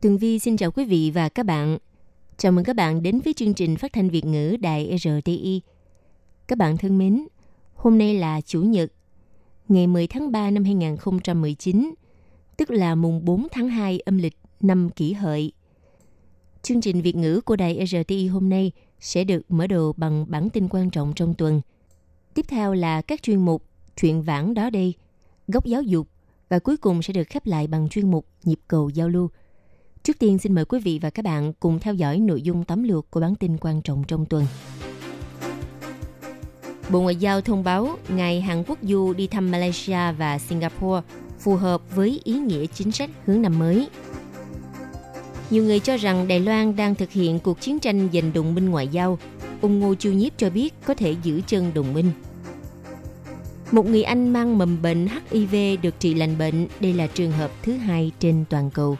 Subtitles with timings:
[0.00, 1.78] Tường Vi xin chào quý vị và các bạn.
[2.36, 5.60] Chào mừng các bạn đến với chương trình phát thanh Việt ngữ Đài RTI.
[6.48, 7.26] Các bạn thân mến,
[7.74, 8.92] hôm nay là Chủ nhật,
[9.68, 11.94] ngày 10 tháng 3 năm 2019,
[12.56, 15.52] tức là mùng 4 tháng 2 âm lịch năm kỷ hợi.
[16.62, 20.50] Chương trình Việt ngữ của Đài RTI hôm nay sẽ được mở đầu bằng bản
[20.50, 21.60] tin quan trọng trong tuần.
[22.34, 23.62] Tiếp theo là các chuyên mục
[24.00, 24.94] Chuyện vãng đó đây,
[25.48, 26.08] Góc giáo dục
[26.48, 29.30] và cuối cùng sẽ được khép lại bằng chuyên mục Nhịp cầu giao lưu.
[30.02, 32.82] Trước tiên, xin mời quý vị và các bạn cùng theo dõi nội dung tóm
[32.82, 34.46] lược của bản tin quan trọng trong tuần.
[36.90, 41.06] Bộ Ngoại giao thông báo ngày Hàn Quốc Du đi thăm Malaysia và Singapore
[41.38, 43.88] phù hợp với ý nghĩa chính sách hướng năm mới.
[45.50, 48.70] Nhiều người cho rằng Đài Loan đang thực hiện cuộc chiến tranh giành đồng minh
[48.70, 49.18] ngoại giao.
[49.60, 52.10] Ông Ngô Chu Nhiếp cho biết có thể giữ chân đồng minh.
[53.72, 56.66] Một người Anh mang mầm bệnh HIV được trị lành bệnh.
[56.80, 58.96] Đây là trường hợp thứ hai trên toàn cầu.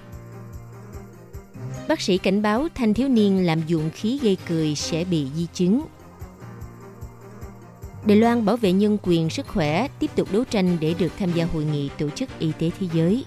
[1.89, 5.47] Bác sĩ cảnh báo thanh thiếu niên làm dụng khí gây cười sẽ bị di
[5.55, 5.83] chứng.
[8.07, 11.33] Đài Loan bảo vệ nhân quyền sức khỏe tiếp tục đấu tranh để được tham
[11.33, 13.25] gia hội nghị tổ chức y tế thế giới.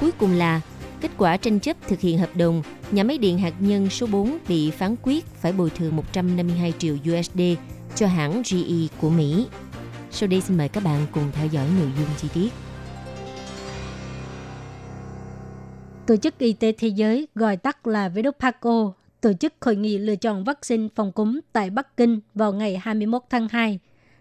[0.00, 0.60] Cuối cùng là
[1.00, 4.38] kết quả tranh chấp thực hiện hợp đồng, nhà máy điện hạt nhân số 4
[4.48, 7.40] bị phán quyết phải bồi thường 152 triệu USD
[7.94, 9.46] cho hãng GE của Mỹ.
[10.10, 12.65] Sau đây xin mời các bạn cùng theo dõi nội dung chi tiết.
[16.06, 20.16] Tổ chức Y tế Thế giới gọi tắt là WHO tổ chức hội nghị lựa
[20.16, 23.78] chọn vaccine phòng cúm tại Bắc Kinh vào ngày 21 tháng 2.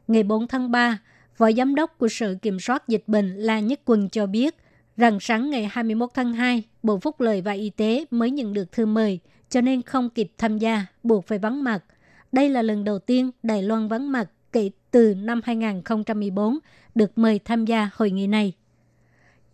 [0.08, 1.00] Ngày 4 tháng 3,
[1.36, 4.56] Phó Giám đốc của Sở Kiểm soát Dịch bệnh La Nhất Quân cho biết
[4.98, 8.72] rằng sáng ngày 21 tháng 2, Bộ Phúc lợi và Y tế mới nhận được
[8.72, 11.84] thư mời, cho nên không kịp tham gia, buộc phải vắng mặt.
[12.32, 16.59] Đây là lần đầu tiên Đài Loan vắng mặt kể từ năm 2014
[16.96, 18.54] được mời tham gia hội nghị này.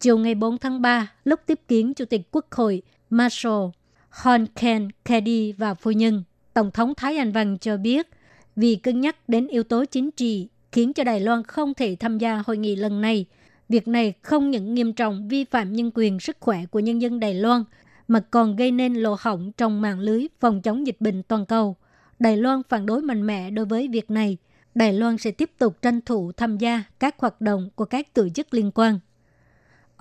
[0.01, 3.65] Chiều ngày 4 tháng 3, lúc tiếp kiến Chủ tịch Quốc hội Marshall
[4.09, 6.23] Hon Ken Kedi và phu nhân,
[6.53, 8.07] Tổng thống Thái Anh Văn cho biết
[8.55, 12.17] vì cân nhắc đến yếu tố chính trị khiến cho Đài Loan không thể tham
[12.17, 13.25] gia hội nghị lần này.
[13.69, 17.19] Việc này không những nghiêm trọng vi phạm nhân quyền sức khỏe của nhân dân
[17.19, 17.63] Đài Loan,
[18.07, 21.75] mà còn gây nên lỗ hỏng trong mạng lưới phòng chống dịch bệnh toàn cầu.
[22.19, 24.37] Đài Loan phản đối mạnh mẽ đối với việc này.
[24.75, 28.29] Đài Loan sẽ tiếp tục tranh thủ tham gia các hoạt động của các tổ
[28.29, 28.99] chức liên quan.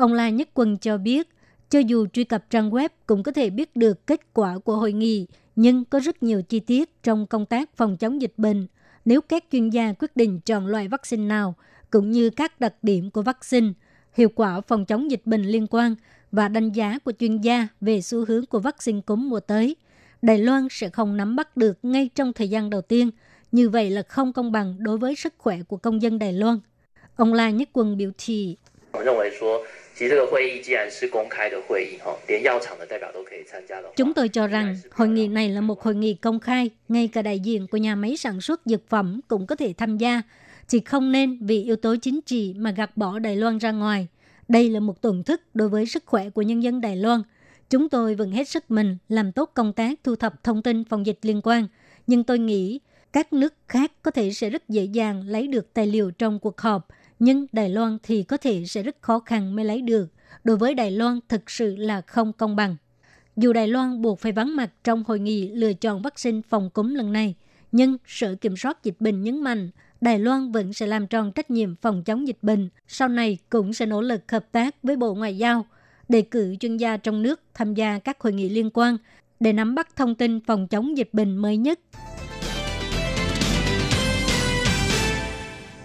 [0.01, 1.29] Ông La Nhất Quân cho biết,
[1.71, 4.93] cho dù truy cập trang web cũng có thể biết được kết quả của hội
[4.93, 8.67] nghị, nhưng có rất nhiều chi tiết trong công tác phòng chống dịch bệnh.
[9.05, 11.55] Nếu các chuyên gia quyết định chọn loại vaccine nào,
[11.91, 13.69] cũng như các đặc điểm của vaccine,
[14.13, 15.95] hiệu quả phòng chống dịch bệnh liên quan
[16.33, 19.77] và đánh giá của chuyên gia về xu hướng của vaccine cúm mùa tới,
[20.23, 23.11] Đài Loan sẽ không nắm bắt được ngay trong thời gian đầu tiên.
[23.53, 26.61] Như vậy là không công bằng đối với sức khỏe của công dân Đài Loan.
[27.17, 28.57] Ông La Nhất Quân biểu thị.
[30.00, 37.22] 其实这个会议既然是公开的会议，哈，连药厂的代表都可以参加的话，chúng tôi cho rằng hội nghị này là một hội nghị công khai, ngay cả
[37.22, 40.22] đại diện của nhà máy sản xuất dược phẩm cũng có thể tham gia.
[40.68, 44.08] Chỉ không nên vì yếu tố chính trị mà gạt bỏ Đài Loan ra ngoài.
[44.48, 47.22] Đây là một tổn thất đối với sức khỏe của nhân dân Đài Loan.
[47.70, 51.06] Chúng tôi vẫn hết sức mình làm tốt công tác thu thập thông tin phòng
[51.06, 51.68] dịch liên quan.
[52.08, 52.80] Nhưng tôi nghĩ
[53.14, 56.62] các nước khác có thể sẽ rất dễ dàng lấy được tài liệu trong cuộc
[56.62, 60.07] họp – nhưng Đài Loan thì có thể sẽ rất khó khăn mới lấy được.
[60.45, 62.77] Đối với Đài Loan thực sự là không công bằng.
[63.37, 66.95] Dù Đài Loan buộc phải vắng mặt trong hội nghị lựa chọn vaccine phòng cúm
[66.95, 67.35] lần này,
[67.73, 69.71] nhưng Sở Kiểm soát Dịch bệnh nhấn mạnh
[70.01, 73.73] Đài Loan vẫn sẽ làm tròn trách nhiệm phòng chống dịch bệnh, sau này cũng
[73.73, 75.67] sẽ nỗ lực hợp tác với Bộ Ngoại giao,
[76.09, 78.97] đề cử chuyên gia trong nước tham gia các hội nghị liên quan
[79.41, 81.81] để nắm bắt thông tin phòng chống dịch bệnh mới nhất.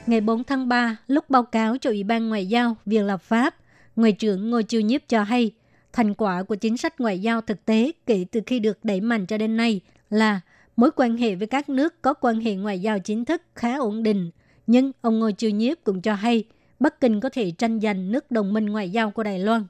[0.08, 3.56] Ngày 4 tháng 3, lúc báo cáo cho Ủy ban Ngoại giao Viện lập pháp,
[3.96, 5.52] Ngoại trưởng Ngô Chiêu Nhiếp cho hay,
[5.94, 9.26] thành quả của chính sách ngoại giao thực tế kể từ khi được đẩy mạnh
[9.26, 10.42] cho đến nay là
[10.76, 14.04] mối quan hệ với các nước có quan hệ ngoại giao chính thức khá ổn
[14.04, 14.32] định.
[14.68, 16.44] Nhưng ông Ngô Chiêu Nhiếp cũng cho hay,
[16.80, 19.64] Bắc Kinh có thể tranh giành nước đồng minh ngoại giao của Đài Loan.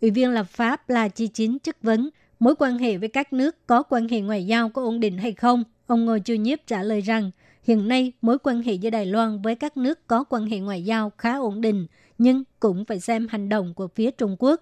[0.00, 3.66] Ủy viên lập pháp là chi chính chất vấn mối quan hệ với các nước
[3.66, 5.64] có quan hệ ngoại giao có ổn định hay không.
[5.86, 7.30] Ông Ngô Chiêu Nhiếp trả lời rằng
[7.70, 10.84] Hiện nay, mối quan hệ giữa Đài Loan với các nước có quan hệ ngoại
[10.84, 11.86] giao khá ổn định,
[12.18, 14.60] nhưng cũng phải xem hành động của phía Trung Quốc.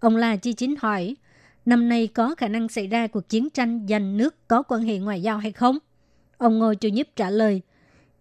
[0.00, 1.16] Ông La Chi Chính hỏi,
[1.66, 4.98] năm nay có khả năng xảy ra cuộc chiến tranh giành nước có quan hệ
[4.98, 5.78] ngoại giao hay không?
[6.38, 7.60] Ông Ngô Chu Nhíp trả lời,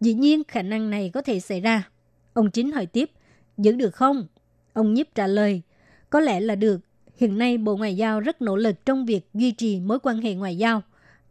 [0.01, 1.89] dĩ nhiên khả năng này có thể xảy ra.
[2.33, 3.12] Ông Chính hỏi tiếp,
[3.57, 4.27] giữ được không?
[4.74, 5.62] Ông Nhíp trả lời,
[6.09, 6.81] có lẽ là được.
[7.18, 10.33] Hiện nay Bộ Ngoại giao rất nỗ lực trong việc duy trì mối quan hệ
[10.33, 10.81] ngoại giao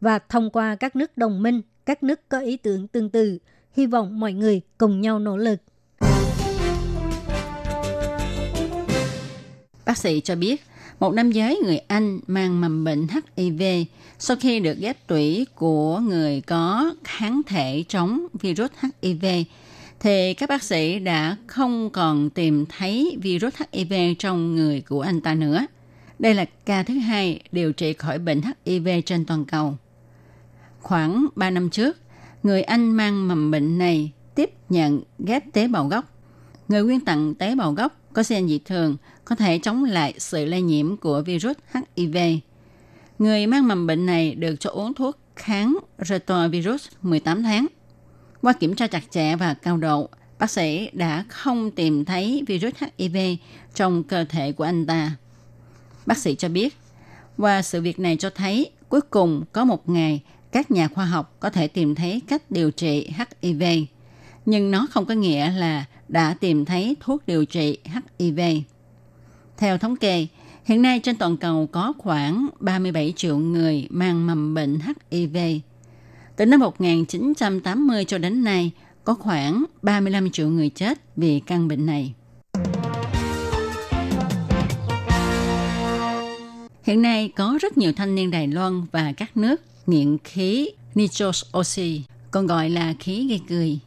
[0.01, 3.39] và thông qua các nước đồng minh, các nước có ý tưởng tương tự,
[3.77, 5.59] hy vọng mọi người cùng nhau nỗ lực.
[9.87, 10.63] Bác sĩ cho biết,
[11.01, 13.07] một nam giới người Anh mang mầm bệnh
[13.37, 13.63] HIV
[14.19, 18.71] sau khi được ghép tủy của người có kháng thể chống virus
[19.03, 19.25] HIV
[20.01, 25.21] thì các bác sĩ đã không còn tìm thấy virus HIV trong người của anh
[25.21, 25.67] ta nữa.
[26.19, 29.77] Đây là ca thứ hai điều trị khỏi bệnh HIV trên toàn cầu.
[30.83, 31.97] Khoảng 3 năm trước,
[32.43, 36.05] người Anh mang mầm bệnh này tiếp nhận ghép tế bào gốc.
[36.69, 40.45] Người quyên tặng tế bào gốc có gen dị thường có thể chống lại sự
[40.45, 41.57] lây nhiễm của virus
[41.97, 42.17] HIV.
[43.19, 47.67] Người mang mầm bệnh này được cho uống thuốc kháng retrovirus 18 tháng.
[48.43, 50.09] Qua kiểm tra chặt chẽ và cao độ,
[50.39, 53.17] bác sĩ đã không tìm thấy virus HIV
[53.75, 55.17] trong cơ thể của anh ta.
[56.07, 56.77] Bác sĩ cho biết,
[57.39, 61.37] qua sự việc này cho thấy cuối cùng có một ngày các nhà khoa học
[61.41, 63.11] có thể tìm thấy cách điều trị
[63.43, 63.63] HIV.
[64.47, 67.79] Nhưng nó không có nghĩa là đã tìm thấy thuốc điều trị
[68.19, 68.41] HIV.
[69.57, 70.27] Theo thống kê,
[70.65, 74.79] hiện nay trên toàn cầu có khoảng 37 triệu người mang mầm bệnh
[75.11, 75.37] HIV.
[76.37, 78.71] Từ năm 1980 cho đến nay,
[79.05, 82.15] có khoảng 35 triệu người chết vì căn bệnh này.
[86.83, 91.45] Hiện nay có rất nhiều thanh niên Đài Loan và các nước nghiện khí nitrous
[91.59, 93.79] oxy, còn gọi là khí gây cười.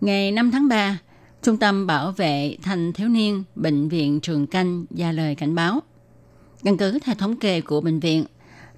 [0.00, 0.98] Ngày 5 tháng 3,
[1.42, 5.80] Trung tâm Bảo vệ Thanh Thiếu Niên Bệnh viện Trường Canh ra lời cảnh báo.
[6.64, 8.24] Căn cứ theo thống kê của bệnh viện,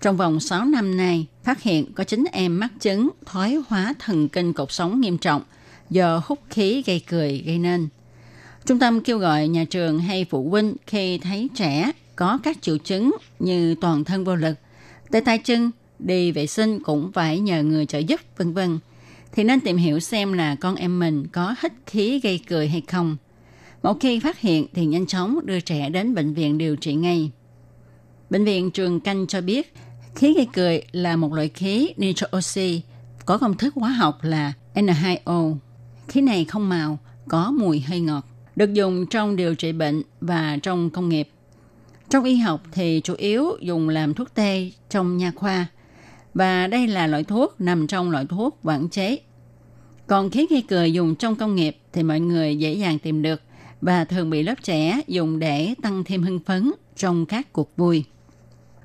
[0.01, 4.29] trong vòng 6 năm nay, phát hiện có 9 em mắc chứng thoái hóa thần
[4.29, 5.43] kinh cột sống nghiêm trọng
[5.91, 7.89] do hút khí gây cười gây nên.
[8.67, 12.79] Trung tâm kêu gọi nhà trường hay phụ huynh khi thấy trẻ có các triệu
[12.79, 14.55] chứng như toàn thân vô lực,
[15.11, 18.79] tê tay chân, đi vệ sinh cũng phải nhờ người trợ giúp, vân vân
[19.33, 22.83] thì nên tìm hiểu xem là con em mình có hít khí gây cười hay
[22.89, 23.17] không.
[23.83, 27.31] Một khi phát hiện thì nhanh chóng đưa trẻ đến bệnh viện điều trị ngay.
[28.31, 29.75] Bệnh viện Trường Canh cho biết
[30.15, 32.83] khí gây cười là một loại khí nitro oxy
[33.25, 35.57] có công thức hóa học là N2O.
[36.09, 36.99] Khí này không màu,
[37.29, 41.29] có mùi hơi ngọt, được dùng trong điều trị bệnh và trong công nghiệp.
[42.09, 45.67] Trong y học thì chủ yếu dùng làm thuốc tê trong nha khoa
[46.39, 49.19] và đây là loại thuốc nằm trong loại thuốc quản chế.
[50.07, 53.41] Còn khí gây cười dùng trong công nghiệp thì mọi người dễ dàng tìm được
[53.81, 58.05] và thường bị lớp trẻ dùng để tăng thêm hưng phấn trong các cuộc vui.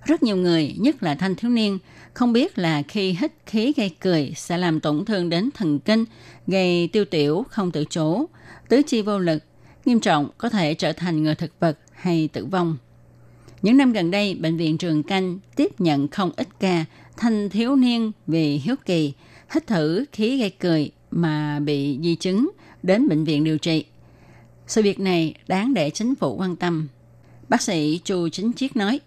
[0.06, 1.80] Rất nhiều người, nhất là thanh thiếu niên,
[2.14, 6.06] không biết là khi hít khí gây cười sẽ làm tổn thương đến thần kinh,
[6.48, 8.26] gây tiêu tiểu không tự chủ,
[8.70, 9.44] tứ chi vô lực,
[9.86, 12.78] nghiêm trọng có thể trở thành người thực vật hay tử vong.
[13.62, 16.86] Những năm gần đây, Bệnh viện Trường Canh tiếp nhận không ít ca
[17.17, 19.13] thanh thiếu niên vì hiếu kỳ,
[19.55, 22.51] hít thử khí gây cười mà bị di chứng
[22.83, 23.85] đến bệnh viện điều trị.
[24.67, 26.89] Sự việc này đáng để chính phủ quan tâm.
[27.49, 29.01] Bác sĩ Chu Chính Chiết nói.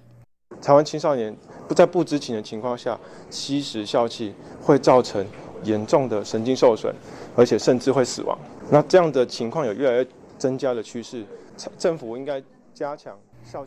[0.61, 1.35] 台湾青少年
[1.67, 2.97] 不在不知情的情况下
[3.29, 5.25] 吸食笑气，会造成
[5.63, 6.93] 严重的神经受损，
[7.35, 8.37] 而且甚至会死亡。
[8.69, 10.07] 那这样的情况有越来越
[10.37, 11.23] 增加的趋势，
[11.77, 12.41] 政府应该
[12.73, 13.17] 加强。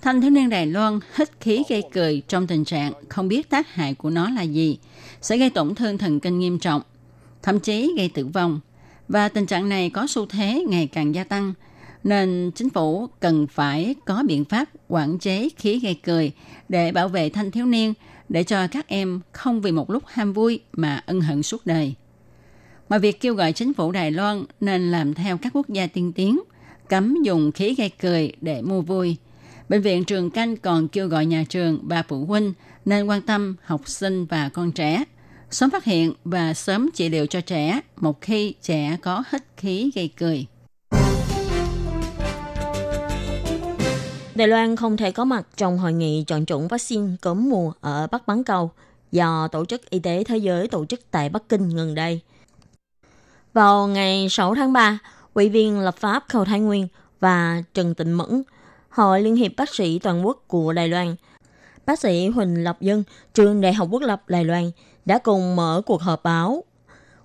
[0.02, 3.74] Thanh thiếu niên Đài Loan hít khí gây cười trong tình trạng không biết tác
[3.74, 4.80] hại của nó là gì,
[5.22, 6.82] sẽ gây tổn thương thần kinh nghiêm trọng,
[7.42, 8.60] thậm chí gây tử vong.
[9.08, 11.54] Và tình trạng này có xu thế ngày càng gia tăng,
[12.04, 16.32] nên chính phủ cần phải có biện pháp quản chế khí gây cười
[16.70, 17.94] để bảo vệ thanh thiếu niên,
[18.30, 21.96] để cho các em không vì một lúc ham vui mà ân hận suốt đời.
[22.90, 26.14] Ngoài việc kêu gọi chính phủ Đài Loan nên làm theo các quốc gia tiên
[26.14, 26.40] tiến,
[26.90, 29.16] cấm dùng khí gây cười để mua vui–
[29.70, 32.54] Bệnh viện Trường Canh còn kêu gọi nhà trường và phụ huynh
[32.86, 35.04] nên quan tâm học sinh và con trẻ,
[35.52, 39.92] sớm phát hiện và sớm trị liệu cho trẻ một khi trẻ có hít khí
[39.96, 40.46] gây cười.
[44.36, 48.08] Đài Loan không thể có mặt trong hội nghị chọn chủng vaccine cúm mùa ở
[48.12, 48.72] Bắc Bán Cầu
[49.12, 52.22] do Tổ chức Y tế Thế giới tổ chức tại Bắc Kinh gần đây.
[53.54, 55.00] Vào ngày 6 tháng 3,
[55.34, 56.88] Ủy viên lập pháp Khâu Thái Nguyên
[57.20, 58.44] và Trần Tịnh Mẫn–
[58.90, 61.16] Hội Liên hiệp Bác sĩ Toàn quốc của Đài Loan.
[61.86, 63.04] Bác sĩ Huỳnh Lập Dân,
[63.34, 64.72] trường Đại học Quốc lập Đài Loan
[65.06, 66.64] đã cùng mở cuộc họp báo.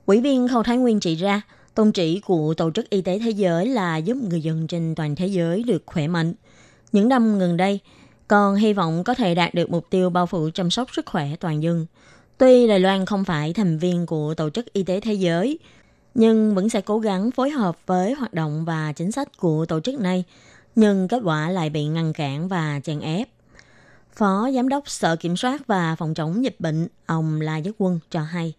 [0.07, 1.43] Ủy viên Khâu Thái Nguyên chỉ ra,
[1.75, 5.17] tôn chỉ của Tổ chức Y tế Thế giới là giúp người dân trên toàn
[5.17, 6.35] thế giới được khỏe mạnh.
[6.93, 7.81] Những năm gần đây,
[8.29, 11.29] còn hy vọng có thể đạt được mục tiêu bao phủ chăm sóc sức khỏe
[11.41, 11.87] toàn dân.
[12.39, 15.59] Tuy Đài Loan không phải thành viên của Tổ chức Y tế Thế giới,
[16.15, 19.81] nhưng vẫn sẽ cố gắng phối hợp với hoạt động và chính sách của tổ
[19.81, 20.25] chức này,
[20.75, 23.29] nhưng kết quả lại bị ngăn cản và chèn ép.
[24.13, 28.01] Phó Giám đốc Sở Kiểm soát và Phòng chống dịch bệnh, ông La Nhất Quân
[28.11, 28.55] cho hay,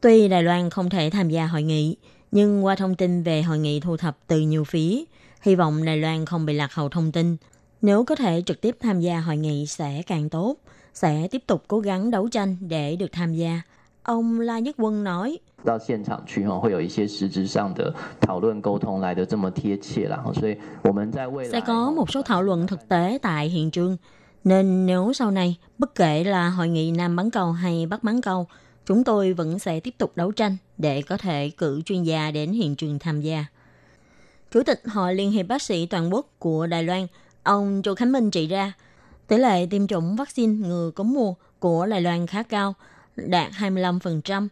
[0.00, 1.96] tuy Đài Loan không thể tham gia hội nghị,
[2.32, 5.04] nhưng qua thông tin về hội nghị thu thập từ nhiều phía,
[5.42, 7.36] hy vọng Đài Loan không bị lạc hậu thông tin.
[7.82, 10.56] Nếu có thể trực tiếp tham gia hội nghị sẽ càng tốt,
[10.94, 13.60] sẽ tiếp tục cố gắng đấu tranh để được tham gia.
[14.02, 23.49] Ông La Nhất Quân nói, 到现场去哈，会有一些实质上的讨论沟通来的这么贴切啦，所以我们在未来 sẽ có một số thảo luận thực tế tại
[23.49, 23.97] hiện trường.
[24.43, 28.21] Nên nếu sau này, bất kể là hội nghị Nam bán cầu hay Bắc bán
[28.21, 28.47] cầu,
[28.85, 32.51] chúng tôi vẫn sẽ tiếp tục đấu tranh để có thể cử chuyên gia đến
[32.51, 33.45] hiện trường tham gia.
[34.51, 37.07] Chủ tịch Hội Liên hiệp Bác sĩ Toàn quốc của Đài Loan,
[37.43, 38.73] ông Chu Khánh Minh chỉ ra,
[39.27, 42.73] tỷ lệ tiêm chủng vaccine ngừa cúm mùa của Đài Loan khá cao,
[43.15, 44.47] đạt 25%,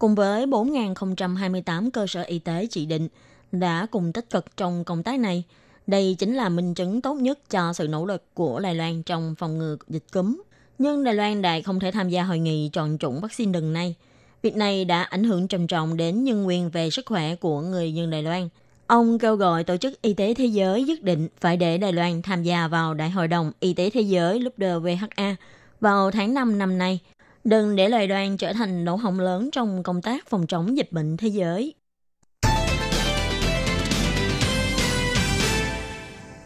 [0.00, 3.08] cùng với 4.028 cơ sở y tế chỉ định
[3.52, 5.44] đã cùng tích cực trong công tác này.
[5.86, 9.34] Đây chính là minh chứng tốt nhất cho sự nỗ lực của Đài Loan trong
[9.38, 10.42] phòng ngừa dịch cúm.
[10.78, 13.94] Nhưng Đài Loan đại không thể tham gia hội nghị chọn chủng vaccine lần này.
[14.42, 17.94] Việc này đã ảnh hưởng trầm trọng đến nhân quyền về sức khỏe của người
[17.94, 18.48] dân Đài Loan.
[18.86, 22.22] Ông kêu gọi Tổ chức Y tế Thế giới nhất định phải để Đài Loan
[22.22, 25.34] tham gia vào Đại hội đồng Y tế Thế giới WHA
[25.80, 27.00] vào tháng 5 năm nay
[27.44, 30.92] Đừng để lời đoàn trở thành lỗ hổng lớn trong công tác phòng chống dịch
[30.92, 31.74] bệnh thế giới.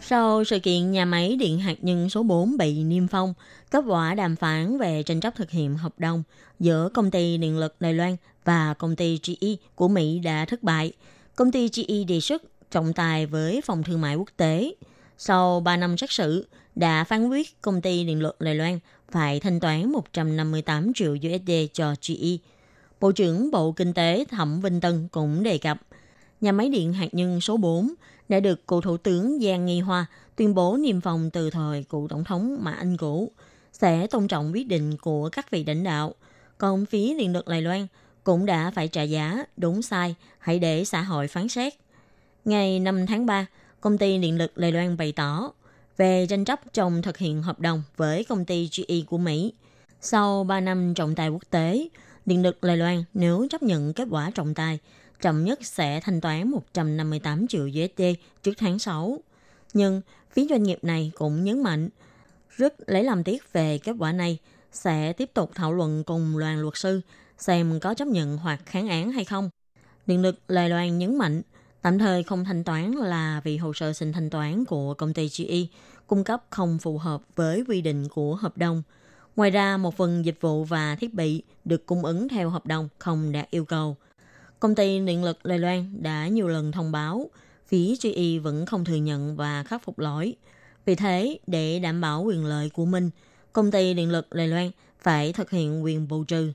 [0.01, 3.33] Sau sự kiện nhà máy điện hạt nhân số 4 bị niêm phong,
[3.71, 6.23] kết quả đàm phán về tranh chấp thực hiện hợp đồng
[6.59, 10.63] giữa công ty điện lực Đài Loan và công ty GE của Mỹ đã thất
[10.63, 10.93] bại.
[11.35, 14.75] Công ty GE đề xuất trọng tài với phòng thương mại quốc tế.
[15.17, 18.79] Sau 3 năm xét xử, đã phán quyết công ty điện lực Đài Loan
[19.15, 22.37] phải thanh toán 158 triệu USD cho GE.
[22.99, 25.77] Bộ trưởng Bộ Kinh tế Thẩm Vinh Tân cũng đề cập,
[26.41, 27.93] nhà máy điện hạt nhân số 4
[28.29, 30.05] đã được cựu Thủ tướng Giang Nghi Hoa
[30.35, 33.31] tuyên bố niêm phong từ thời cựu Tổng thống Mã Anh Cũ,
[33.71, 36.15] sẽ tôn trọng quyết định của các vị lãnh đạo.
[36.57, 37.87] Còn phía điện lực Đài Loan
[38.23, 41.73] cũng đã phải trả giá, đúng sai, hãy để xã hội phán xét.
[42.45, 43.45] Ngày 5 tháng 3,
[43.81, 45.51] công ty điện lực Đài Loan bày tỏ
[45.97, 49.53] về tranh chấp trong thực hiện hợp đồng với công ty GE của Mỹ.
[50.01, 51.89] Sau 3 năm trọng tài quốc tế,
[52.25, 54.79] Điện lực Đài Loan nếu chấp nhận kết quả trọng tài,
[55.21, 58.01] chậm nhất sẽ thanh toán 158 triệu USD
[58.43, 59.19] trước tháng 6.
[59.73, 61.89] Nhưng phía doanh nghiệp này cũng nhấn mạnh,
[62.49, 64.37] rất lấy làm tiếc về kết quả này,
[64.71, 67.01] sẽ tiếp tục thảo luận cùng đoàn luật sư
[67.37, 69.49] xem có chấp nhận hoặc kháng án hay không.
[70.05, 71.41] Điện lực Đài Loan nhấn mạnh,
[71.85, 75.29] Tạm thời không thanh toán là vì hồ sơ xin thanh toán của công ty
[75.37, 75.55] GE
[76.07, 78.83] cung cấp không phù hợp với quy định của hợp đồng.
[79.35, 82.89] Ngoài ra, một phần dịch vụ và thiết bị được cung ứng theo hợp đồng
[82.99, 83.97] không đạt yêu cầu.
[84.59, 87.29] Công ty điện lực Đài Loan đã nhiều lần thông báo
[87.67, 90.35] phía GE vẫn không thừa nhận và khắc phục lỗi.
[90.85, 93.09] Vì thế, để đảm bảo quyền lợi của mình,
[93.53, 96.53] công ty điện lực Đài Loan phải thực hiện quyền bù trừ.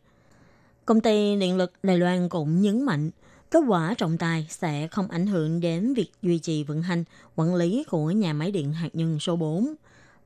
[0.84, 3.10] Công ty điện lực Đài Loan cũng nhấn mạnh
[3.50, 7.04] Kết quả trọng tài sẽ không ảnh hưởng đến việc duy trì vận hành,
[7.36, 9.74] quản lý của nhà máy điện hạt nhân số 4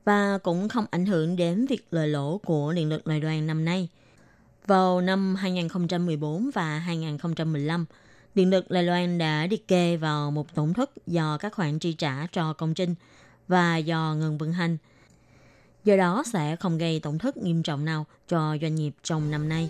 [0.05, 3.65] và cũng không ảnh hưởng đến việc lời lỗ của điện lực Đài đoàn năm
[3.65, 3.89] nay.
[4.67, 7.85] Vào năm 2014 và 2015,
[8.35, 11.93] Điện lực Đài Loan đã liệt kê vào một tổn thất do các khoản chi
[11.93, 12.95] trả cho công trình
[13.47, 14.77] và do ngừng vận hành.
[15.83, 19.49] Do đó sẽ không gây tổn thất nghiêm trọng nào cho doanh nghiệp trong năm
[19.49, 19.69] nay.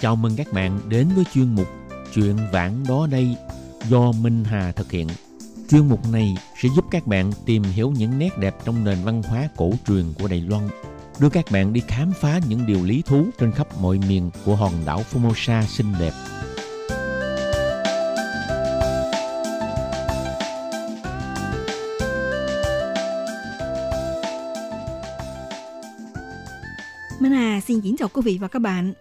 [0.00, 1.66] Chào mừng các bạn đến với chuyên mục
[2.14, 3.36] Chuyện vãng đó đây
[3.88, 5.08] do Minh Hà thực hiện.
[5.70, 9.22] Chuyên mục này sẽ giúp các bạn tìm hiểu những nét đẹp trong nền văn
[9.22, 10.68] hóa cổ truyền của Đài Loan,
[11.20, 14.56] đưa các bạn đi khám phá những điều lý thú trên khắp mọi miền của
[14.56, 16.12] hòn đảo Formosa xinh đẹp.
[27.20, 28.92] Minh Hà xin kính chào quý vị và các bạn.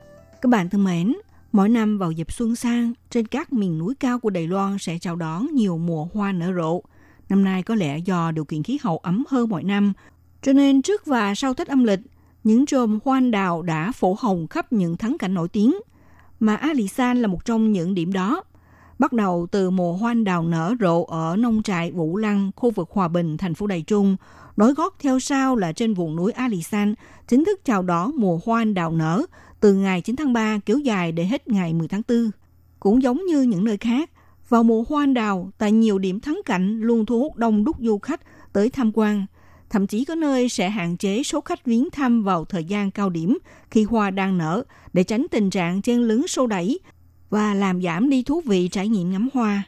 [0.42, 1.14] Các bạn thân mến,
[1.52, 4.98] mỗi năm vào dịp xuân sang, trên các miền núi cao của Đài Loan sẽ
[5.02, 6.82] chào đón nhiều mùa hoa nở rộ.
[7.30, 9.94] Năm nay có lẽ do điều kiện khí hậu ấm hơn mọi năm,
[10.42, 12.00] cho nên trước và sau Tết âm lịch,
[12.44, 15.76] những chùm hoa anh đào đã phổ hồng khắp những thắng cảnh nổi tiếng,
[16.40, 18.44] mà Alisan là một trong những điểm đó.
[19.00, 22.72] Bắt đầu từ mùa hoa anh đào nở rộ ở nông trại Vũ Lăng, khu
[22.72, 24.16] vực Hòa Bình, thành phố Đài Trung,
[24.58, 26.94] nối gót theo sau là trên vùng núi Alisan,
[27.28, 29.26] chính thức chào đón mùa hoa anh đào nở
[29.60, 32.32] từ ngày 9 tháng 3 kéo dài để hết ngày 10 tháng 4.
[32.80, 34.10] Cũng giống như những nơi khác,
[34.50, 37.76] vào mùa hoa anh đào, tại nhiều điểm thắng cảnh luôn thu hút đông đúc
[37.80, 38.22] du khách
[38.54, 39.26] tới tham quan.
[39.70, 43.10] Thậm chí có nơi sẽ hạn chế số khách viếng thăm vào thời gian cao
[43.10, 43.38] điểm
[43.72, 46.80] khi hoa đang nở để tránh tình trạng chen lấn sâu đẩy
[47.30, 49.64] và làm giảm đi thú vị trải nghiệm ngắm hoa.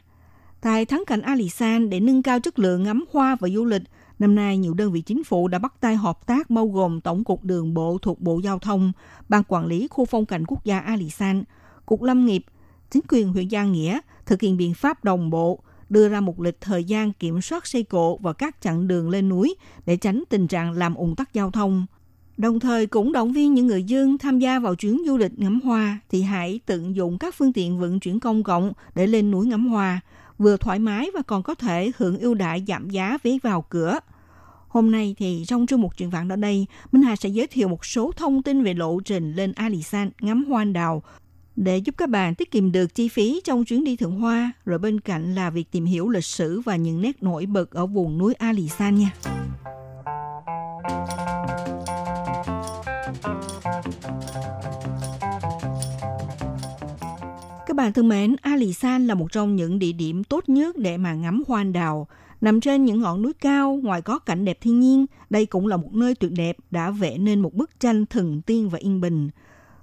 [0.60, 3.82] Tại thắng cảnh Alisan để nâng cao chất lượng ngắm hoa và du lịch,
[4.20, 7.24] Năm nay, nhiều đơn vị chính phủ đã bắt tay hợp tác bao gồm Tổng
[7.24, 8.92] cục Đường bộ thuộc Bộ Giao thông,
[9.28, 11.44] Ban Quản lý Khu phong cảnh quốc gia Alisan,
[11.86, 12.44] Cục Lâm nghiệp,
[12.90, 16.60] chính quyền huyện Giang Nghĩa thực hiện biện pháp đồng bộ, đưa ra một lịch
[16.60, 19.54] thời gian kiểm soát xe cộ và các chặng đường lên núi
[19.86, 21.86] để tránh tình trạng làm ủng tắc giao thông.
[22.36, 25.60] Đồng thời cũng động viên những người dân tham gia vào chuyến du lịch ngắm
[25.60, 29.46] hoa thì hãy tận dụng các phương tiện vận chuyển công cộng để lên núi
[29.46, 30.00] ngắm hoa,
[30.40, 33.98] vừa thoải mái và còn có thể hưởng ưu đãi giảm giá vé vào cửa.
[34.68, 37.68] Hôm nay thì trong chương mục chuyện vạn ở đây, Minh Hà sẽ giới thiệu
[37.68, 41.02] một số thông tin về lộ trình lên Alisan ngắm hoa anh đào
[41.56, 44.78] để giúp các bạn tiết kiệm được chi phí trong chuyến đi thượng hoa, rồi
[44.78, 48.18] bên cạnh là việc tìm hiểu lịch sử và những nét nổi bật ở vùng
[48.18, 49.10] núi Alisan nha.
[57.80, 61.42] Bạn thân mến, Alisan là một trong những địa điểm tốt nhất để mà ngắm
[61.48, 62.06] hoa anh đào.
[62.40, 65.76] Nằm trên những ngọn núi cao, ngoài có cảnh đẹp thiên nhiên, đây cũng là
[65.76, 69.30] một nơi tuyệt đẹp đã vẽ nên một bức tranh thần tiên và yên bình.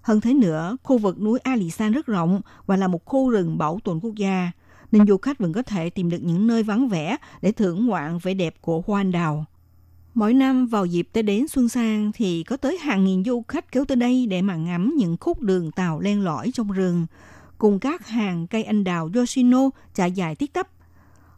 [0.01, 3.79] Hơn thế nữa, khu vực núi Alisan rất rộng và là một khu rừng bảo
[3.83, 4.51] tồn quốc gia,
[4.91, 8.19] nên du khách vẫn có thể tìm được những nơi vắng vẻ để thưởng ngoạn
[8.23, 9.45] vẻ đẹp của hoa anh đào.
[10.13, 13.71] Mỗi năm vào dịp tới đến Xuân Sang thì có tới hàng nghìn du khách
[13.71, 17.05] kéo tới đây để mà ngắm những khúc đường tàu len lỏi trong rừng,
[17.57, 20.67] cùng các hàng cây anh đào Yoshino trải dài tít tắp.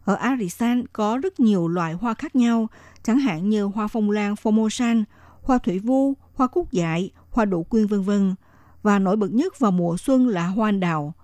[0.04, 2.68] Ở Arisan có rất nhiều loại hoa khác nhau,
[3.02, 5.04] chẳng hạn như hoa phong lan Formosan,
[5.42, 8.34] hoa thủy vu, hoa cúc dại, hoa đỗ quyên vân vân.
[8.82, 11.14] Và nổi bật nhất vào mùa xuân là hoa anh đào.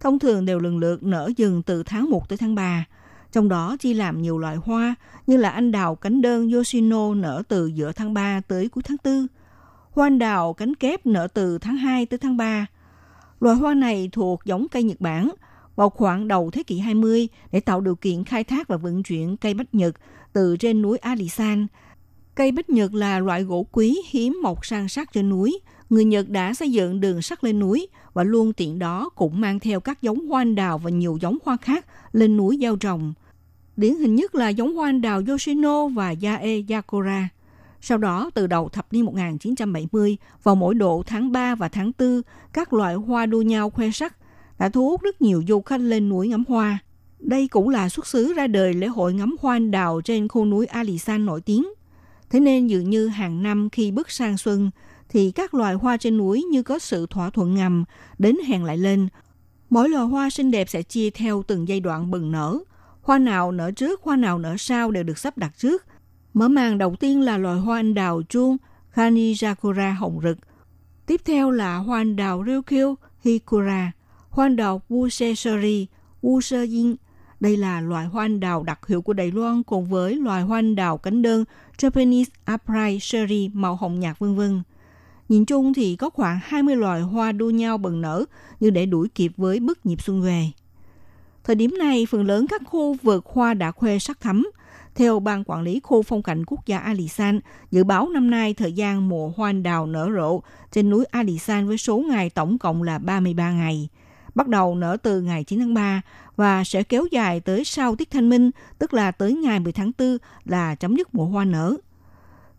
[0.00, 2.84] Thông thường đều lần lượt nở dừng từ tháng 1 tới tháng 3.
[3.32, 4.94] Trong đó chia làm nhiều loại hoa
[5.26, 8.96] như là anh đào cánh đơn Yoshino nở từ giữa tháng 3 tới cuối tháng
[9.04, 9.26] 4.
[9.90, 12.66] Hoa anh đào cánh kép nở từ tháng 2 tới tháng 3.
[13.42, 15.30] Loài hoa này thuộc giống cây Nhật Bản,
[15.76, 19.36] vào khoảng đầu thế kỷ 20 để tạo điều kiện khai thác và vận chuyển
[19.36, 19.94] cây bách Nhật
[20.32, 21.66] từ trên núi Alisan.
[22.34, 25.60] Cây bách Nhật là loại gỗ quý hiếm mọc san sát trên núi.
[25.90, 29.60] Người Nhật đã xây dựng đường sắt lên núi và luôn tiện đó cũng mang
[29.60, 33.12] theo các giống hoa anh đào và nhiều giống hoa khác lên núi gieo trồng.
[33.76, 37.28] Điển hình nhất là giống hoa anh đào Yoshino và Yae Yakura.
[37.84, 42.22] Sau đó, từ đầu thập niên 1970, vào mỗi độ tháng 3 và tháng 4,
[42.52, 44.16] các loại hoa đua nhau khoe sắc
[44.58, 46.78] đã thu hút rất nhiều du khách lên núi ngắm hoa.
[47.18, 50.44] Đây cũng là xuất xứ ra đời lễ hội ngắm hoa anh đào trên khu
[50.44, 51.66] núi Alisan nổi tiếng.
[52.30, 54.70] Thế nên dường như hàng năm khi bước sang xuân,
[55.08, 57.84] thì các loài hoa trên núi như có sự thỏa thuận ngầm,
[58.18, 59.08] đến hẹn lại lên.
[59.70, 62.58] Mỗi loài hoa xinh đẹp sẽ chia theo từng giai đoạn bừng nở.
[63.02, 65.84] Hoa nào nở trước, hoa nào nở sau đều được sắp đặt trước.
[66.34, 68.56] Mở màn đầu tiên là loài hoa anh đào chuông
[68.94, 70.38] Kanijakura hồng rực.
[71.06, 73.92] Tiếp theo là hoa anh đào Ryukyu Hikura,
[74.30, 75.86] hoa anh đào Wusesori,
[76.22, 76.94] Wuseyin.
[77.40, 80.58] Đây là loài hoa anh đào đặc hiệu của Đài Loan cùng với loài hoa
[80.58, 81.44] anh đào cánh đơn
[81.78, 84.62] Japanese Upright Cherry màu hồng nhạt vân vân.
[85.28, 88.24] Nhìn chung thì có khoảng 20 loài hoa đua nhau bừng nở
[88.60, 90.46] như để đuổi kịp với bức nhịp xuân về.
[91.44, 94.50] Thời điểm này, phần lớn các khu vực hoa đã khoe sắc thắm.
[94.94, 98.72] Theo Ban Quản lý Khu Phong cảnh Quốc gia Alisan, dự báo năm nay thời
[98.72, 100.40] gian mùa hoa anh đào nở rộ
[100.72, 103.88] trên núi Alisan với số ngày tổng cộng là 33 ngày.
[104.34, 106.02] Bắt đầu nở từ ngày 9 tháng 3
[106.36, 109.92] và sẽ kéo dài tới sau tiết thanh minh, tức là tới ngày 10 tháng
[109.98, 111.76] 4 là chấm dứt mùa hoa nở.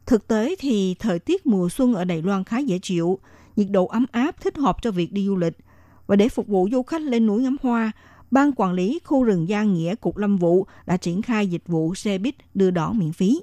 [0.06, 3.20] Thực tế thì thời tiết mùa xuân ở Đài Loan khá dễ chịu,
[3.56, 5.58] nhiệt độ ấm áp thích hợp cho việc đi du lịch.
[6.08, 7.92] Và để phục vụ du khách lên núi ngắm hoa,
[8.34, 11.96] Ban Quản lý Khu rừng Gia Nghĩa Cục Lâm vụ đã triển khai dịch vụ
[11.96, 13.42] xe buýt đưa đón miễn phí.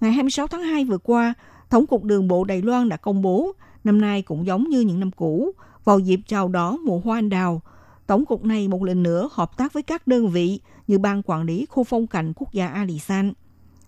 [0.00, 1.34] Ngày 26 tháng 2 vừa qua,
[1.68, 3.52] Tổng cục Đường bộ Đài Loan đã công bố,
[3.84, 5.50] năm nay cũng giống như những năm cũ,
[5.84, 7.62] vào dịp chào đón mùa hoa anh đào,
[8.06, 11.42] Tổng cục này một lần nữa hợp tác với các đơn vị như Ban Quản
[11.42, 13.32] lý Khu phong cảnh quốc gia Alisan,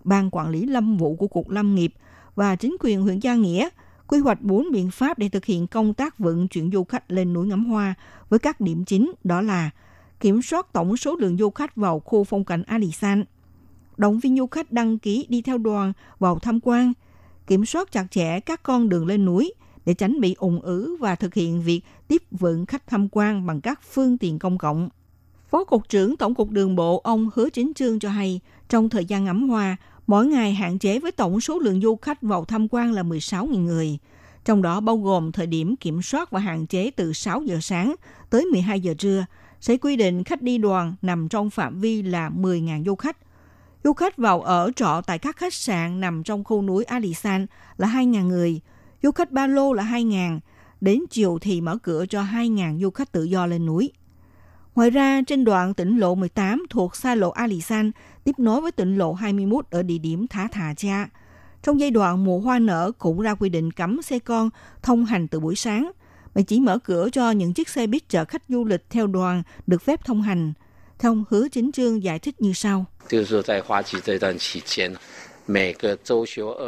[0.04, 1.94] Ban Quản lý Lâm vụ của Cục Lâm nghiệp
[2.34, 3.68] và chính quyền huyện Gia Nghĩa
[4.06, 7.32] quy hoạch bốn biện pháp để thực hiện công tác vận chuyển du khách lên
[7.32, 7.94] núi ngắm hoa
[8.28, 9.70] với các điểm chính đó là
[10.20, 13.24] kiểm soát tổng số lượng du khách vào khu phong cảnh Alisan,
[13.96, 16.92] động viên du khách đăng ký đi theo đoàn vào tham quan,
[17.46, 19.54] kiểm soát chặt chẽ các con đường lên núi
[19.86, 23.60] để tránh bị ủng ứ và thực hiện việc tiếp vận khách tham quan bằng
[23.60, 24.88] các phương tiện công cộng.
[25.50, 29.04] Phó Cục trưởng Tổng cục Đường bộ ông Hứa Chính Trương cho hay, trong thời
[29.04, 32.66] gian ngắm hoa, mỗi ngày hạn chế với tổng số lượng du khách vào tham
[32.70, 33.98] quan là 16.000 người.
[34.44, 37.94] Trong đó bao gồm thời điểm kiểm soát và hạn chế từ 6 giờ sáng
[38.30, 39.24] tới 12 giờ trưa,
[39.60, 43.16] sẽ quy định khách đi đoàn nằm trong phạm vi là 10.000 du khách.
[43.84, 47.46] Du khách vào ở trọ tại các khách sạn nằm trong khu núi Alisan
[47.76, 48.60] là 2.000 người,
[49.02, 50.38] du khách ba lô là 2.000,
[50.80, 53.92] đến chiều thì mở cửa cho 2.000 du khách tự do lên núi.
[54.74, 57.90] Ngoài ra, trên đoạn tỉnh lộ 18 thuộc xa lộ Alisan
[58.24, 61.08] tiếp nối với tỉnh lộ 21 ở địa điểm Thả Thà Cha.
[61.62, 64.50] Trong giai đoạn mùa hoa nở cũng ra quy định cấm xe con
[64.82, 65.90] thông hành từ buổi sáng,
[66.34, 69.42] mà chỉ mở cửa cho những chiếc xe buýt chở khách du lịch theo đoàn
[69.66, 70.52] được phép thông hành.
[70.98, 72.84] Theo ông Hứa Chính Trương giải thích như sau.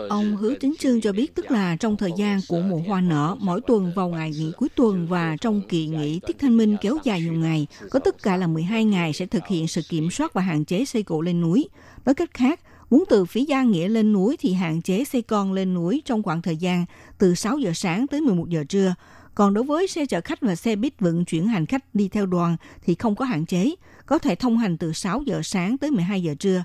[0.08, 3.36] Ông Hứa Chính Trương cho biết tức là trong thời gian của mùa hoa nở,
[3.40, 6.98] mỗi tuần vào ngày nghỉ cuối tuần và trong kỳ nghỉ Tiết Thanh Minh kéo
[7.04, 10.34] dài nhiều ngày, có tất cả là 12 ngày sẽ thực hiện sự kiểm soát
[10.34, 11.68] và hạn chế xe cộ lên núi.
[12.04, 15.52] Nói cách khác, muốn từ phía Gia Nghĩa lên núi thì hạn chế xe con
[15.52, 16.84] lên núi trong khoảng thời gian
[17.18, 18.94] từ 6 giờ sáng tới 11 giờ trưa.
[19.34, 22.26] Còn đối với xe chở khách và xe buýt vận chuyển hành khách đi theo
[22.26, 23.74] đoàn thì không có hạn chế,
[24.06, 26.64] có thể thông hành từ 6 giờ sáng tới 12 giờ trưa.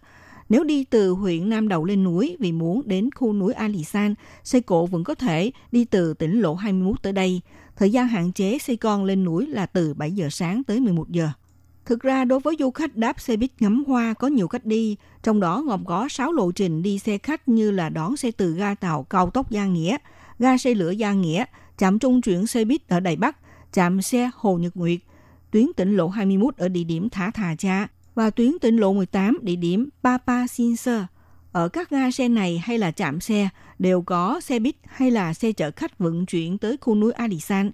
[0.49, 4.60] Nếu đi từ huyện Nam Đầu lên núi vì muốn đến khu núi Alisan, xe
[4.60, 7.41] cộ vẫn có thể đi từ tỉnh lộ 21 tới đây.
[7.75, 11.10] Thời gian hạn chế xe con lên núi là từ 7 giờ sáng tới 11
[11.10, 11.30] giờ.
[11.86, 14.95] Thực ra đối với du khách đáp xe buýt ngắm hoa có nhiều cách đi,
[15.23, 18.53] trong đó gồm có 6 lộ trình đi xe khách như là đón xe từ
[18.53, 19.97] ga tàu cao tốc Gia Nghĩa,
[20.39, 21.45] ga xe lửa Gia Nghĩa,
[21.77, 23.37] trạm trung chuyển xe buýt ở Đài Bắc,
[23.71, 24.99] trạm xe Hồ Nhật Nguyệt,
[25.51, 29.37] tuyến tỉnh lộ 21 ở địa điểm Thả Thà Cha, và tuyến tỉnh lộ 18
[29.41, 31.01] địa điểm Papa Sinser.
[31.51, 35.33] Ở các ga xe này hay là trạm xe đều có xe buýt hay là
[35.33, 37.71] xe chở khách vận chuyển tới khu núi Adisan.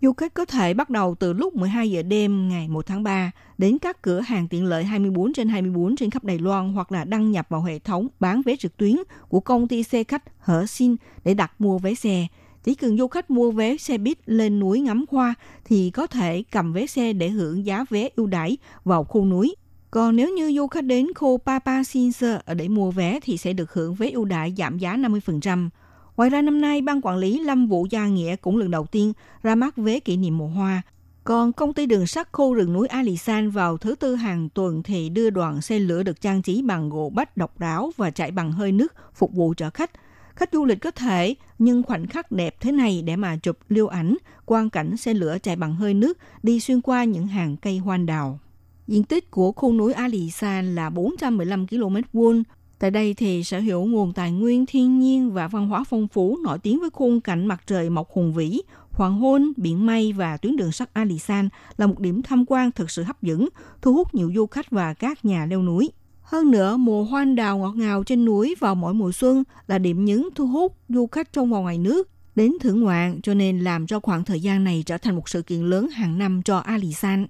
[0.00, 3.30] Du khách có thể bắt đầu từ lúc 12 giờ đêm ngày 1 tháng 3
[3.58, 7.04] đến các cửa hàng tiện lợi 24 trên 24 trên khắp Đài Loan hoặc là
[7.04, 8.96] đăng nhập vào hệ thống bán vé trực tuyến
[9.28, 12.26] của công ty xe khách Hở Xin để đặt mua vé xe.
[12.64, 16.42] Chỉ cần du khách mua vé xe buýt lên núi ngắm hoa thì có thể
[16.50, 19.54] cầm vé xe để hưởng giá vé ưu đãi vào khu núi.
[19.90, 23.72] Còn nếu như du khách đến khu Papa Sinser để mua vé thì sẽ được
[23.72, 25.68] hưởng vé ưu đãi giảm giá 50%.
[26.16, 29.12] Ngoài ra năm nay, Ban Quản lý Lâm vụ Gia Nghĩa cũng lần đầu tiên
[29.42, 30.82] ra mắt vé kỷ niệm mùa hoa.
[31.24, 35.08] Còn công ty đường sắt khu rừng núi Alisan vào thứ tư hàng tuần thì
[35.08, 38.52] đưa đoàn xe lửa được trang trí bằng gỗ bách độc đáo và chạy bằng
[38.52, 39.90] hơi nước phục vụ chở khách.
[40.36, 43.86] Khách du lịch có thể nhưng khoảnh khắc đẹp thế này để mà chụp lưu
[43.86, 47.78] ảnh, quang cảnh xe lửa chạy bằng hơi nước đi xuyên qua những hàng cây
[47.78, 48.38] hoa đào.
[48.86, 52.42] Diện tích của khu núi Alisan là 415 km vuông.
[52.78, 56.38] Tại đây thì sở hữu nguồn tài nguyên thiên nhiên và văn hóa phong phú
[56.42, 60.36] nổi tiếng với khung cảnh mặt trời mọc hùng vĩ, hoàng hôn, biển mây và
[60.36, 63.48] tuyến đường sắt Alisan là một điểm tham quan thực sự hấp dẫn,
[63.82, 65.90] thu hút nhiều du khách và các nhà leo núi.
[66.32, 69.78] Hơn nữa, mùa hoa anh đào ngọt ngào trên núi vào mỗi mùa xuân là
[69.78, 73.60] điểm nhấn thu hút du khách trong và ngoài nước đến thưởng ngoạn cho nên
[73.60, 76.58] làm cho khoảng thời gian này trở thành một sự kiện lớn hàng năm cho
[76.58, 77.26] Alisan.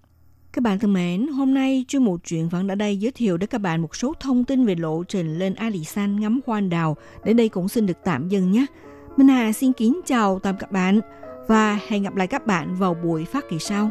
[0.53, 3.49] Các bạn thân mến, hôm nay chuyên mục chuyện vẫn đã đây giới thiệu đến
[3.51, 6.97] các bạn một số thông tin về lộ trình lên Alisan ngắm hoa anh đào.
[7.25, 8.67] Đến đây cũng xin được tạm dừng nhé.
[9.17, 11.01] Minh Hà xin kính chào tạm các bạn
[11.49, 13.91] và hẹn gặp lại các bạn vào buổi phát kỳ sau.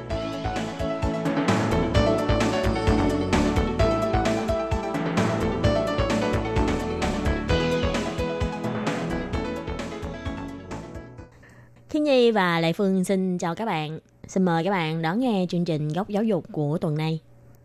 [12.31, 13.99] Và Lệ Phương xin chào các bạn.
[14.27, 17.19] Xin mời các bạn đón nghe chương trình Góc Giáo dục của tuần này.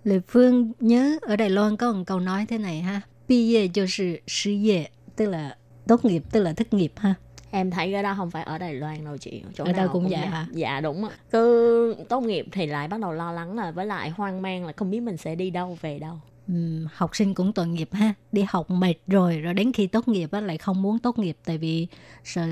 [0.04, 3.00] Lệ Phương nhớ ở Đài Loan có một câu nói thế này ha.
[3.28, 3.86] Bi ye là
[4.26, 5.56] sư ye, tức là
[5.88, 7.14] tốt nghiệp, tức là thất nghiệp ha.
[7.50, 9.42] Em thấy cái đó không phải ở Đài Loan đâu chị.
[9.54, 10.46] Chỗ ở đâu cũng, cũng vậy hả?
[10.52, 11.10] Dạ đúng ạ.
[11.30, 14.72] Cứ tốt nghiệp thì lại bắt đầu lo lắng là với lại hoang mang là
[14.76, 16.14] không biết mình sẽ đi đâu, về đâu.
[16.48, 20.08] Ừ, học sinh cũng tội nghiệp ha đi học mệt rồi rồi đến khi tốt
[20.08, 21.86] nghiệp á, lại không muốn tốt nghiệp tại vì
[22.24, 22.46] sợ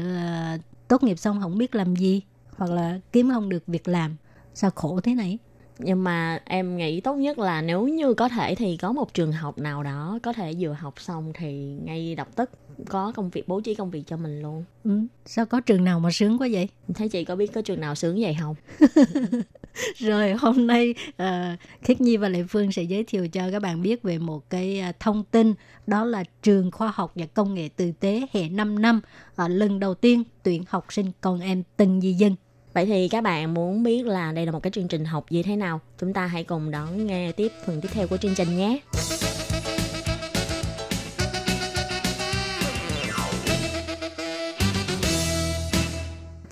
[0.95, 2.23] tốt nghiệp xong không biết làm gì
[2.57, 4.17] hoặc là kiếm không được việc làm.
[4.55, 5.39] Sao khổ thế này?
[5.79, 9.33] Nhưng mà em nghĩ tốt nhất là nếu như có thể thì có một trường
[9.33, 12.51] học nào đó có thể vừa học xong thì ngay lập tức
[12.89, 14.65] có công việc bố trí công việc cho mình luôn.
[14.85, 16.69] Ừ, sao có trường nào mà sướng quá vậy?
[16.95, 18.55] Thấy chị có biết có trường nào sướng vậy không?
[19.97, 23.63] Rồi hôm nay ờ, uh, Khiết Nhi và Lệ Phương sẽ giới thiệu cho các
[23.63, 25.55] bạn biết về một cái ờ, thông tin
[25.87, 29.01] đó là trường khoa học và công nghệ từ tế hệ 5 năm
[29.45, 32.37] uh, lần đầu tiên tuyển học sinh con em Tân Di Dân.
[32.73, 35.43] Vậy thì các bạn muốn biết là đây là một cái chương trình học như
[35.43, 35.81] thế nào?
[36.01, 38.81] Chúng ta hãy cùng đón nghe tiếp phần tiếp theo của chương trình nhé.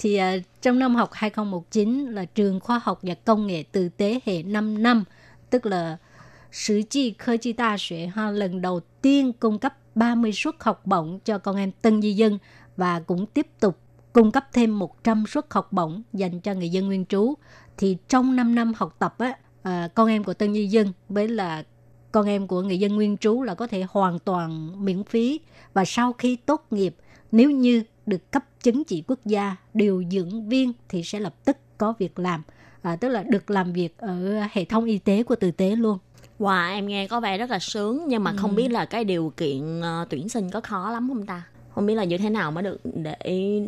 [0.02, 4.20] thì à, trong năm học 2019 là trường khoa học và công nghệ từ tế
[4.24, 5.04] hệ 5 năm,
[5.50, 5.96] tức là
[6.52, 10.86] Sử Chi Khơ Chi Đa Xuệ ha lần đầu tiên cung cấp 30 suất học
[10.86, 12.38] bổng cho con em tân di dân
[12.76, 13.78] và cũng tiếp tục
[14.12, 17.34] cung cấp thêm 100 suất học bổng dành cho người dân nguyên trú.
[17.76, 21.28] Thì trong 5 năm học tập á, à, con em của tân di dân với
[21.28, 21.64] là
[22.12, 25.40] con em của người dân nguyên trú là có thể hoàn toàn miễn phí
[25.74, 26.96] và sau khi tốt nghiệp
[27.32, 31.56] nếu như được cấp chứng chỉ quốc gia điều dưỡng viên thì sẽ lập tức
[31.78, 32.42] có việc làm
[32.82, 35.98] à, tức là được làm việc ở hệ thống y tế của tử tế luôn
[36.38, 38.36] Wow, em nghe có vẻ rất là sướng nhưng mà Ừ.
[38.40, 41.42] không biết là cái điều kiện ờ, tuyển sinh có khó lắm không ta?
[41.74, 43.60] Không biết là như thế nào mới được để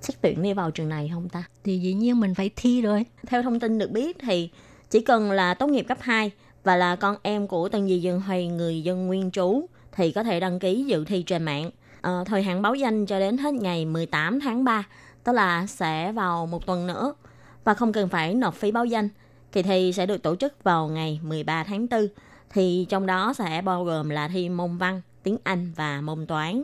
[0.00, 1.44] xét tuyển đi vào trường này không ta?
[1.64, 4.48] thì dĩ nhiên mình phải thi rồi Theo thông tin được biết thì
[4.90, 6.30] chỉ cần là tốt nghiệp cấp 2
[6.64, 10.22] và là con em của tân di dân hay người dân nguyên trú thì có
[10.22, 11.70] thể đăng ký dự thi trên mạng.
[12.02, 14.84] Ờ, thời hạn báo danh cho đến hết ngày 18 tháng 3,
[15.24, 17.14] tức là sẽ vào một tuần nữa
[17.64, 19.08] và không cần phải nộp phí báo danh.
[19.52, 22.08] Kỳ thi sẽ được tổ chức vào ngày 13 tháng 4
[22.50, 26.62] thì trong đó sẽ bao gồm là thi môn văn, tiếng Anh và môn toán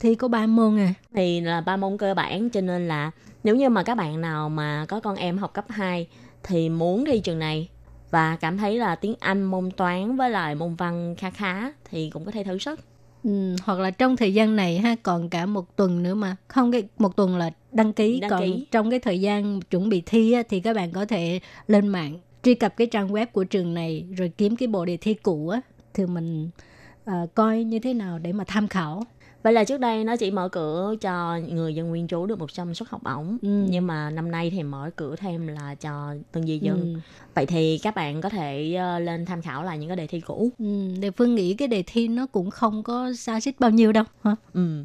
[0.00, 3.10] thi có ba môn à thì là ba môn cơ bản cho nên là
[3.44, 6.08] nếu như mà các bạn nào mà có con em học cấp 2
[6.42, 7.68] thì muốn thi trường này
[8.10, 12.10] và cảm thấy là tiếng Anh môn toán với lại môn văn khá khá thì
[12.10, 12.80] cũng có thể thử sức.
[13.24, 16.36] Ừ, hoặc là trong thời gian này ha còn cả một tuần nữa mà.
[16.48, 18.20] Không cái một tuần là đăng ký.
[18.20, 18.66] Đăng còn ký.
[18.70, 22.18] trong cái thời gian chuẩn bị thi á, thì các bạn có thể lên mạng
[22.42, 25.48] truy cập cái trang web của trường này rồi kiếm cái bộ đề thi cũ
[25.48, 25.60] á
[25.94, 26.50] thì mình
[27.04, 29.02] à, coi như thế nào để mà tham khảo
[29.42, 32.74] Vậy là trước đây nó chỉ mở cửa cho người dân nguyên trú được 100
[32.74, 33.66] suất học bổng Ừ.
[33.70, 36.94] nhưng mà năm nay thì mở cửa thêm là cho tân di dân.
[36.94, 37.00] Ừ.
[37.34, 40.20] Vậy thì các bạn có thể ờ, lên tham khảo lại những cái đề thi
[40.20, 40.50] cũ.
[40.58, 43.92] Ừ, để Phương nghĩ cái đề thi nó cũng không có xa xích bao nhiêu
[43.92, 44.36] đâu hả?
[44.52, 44.84] Ừ.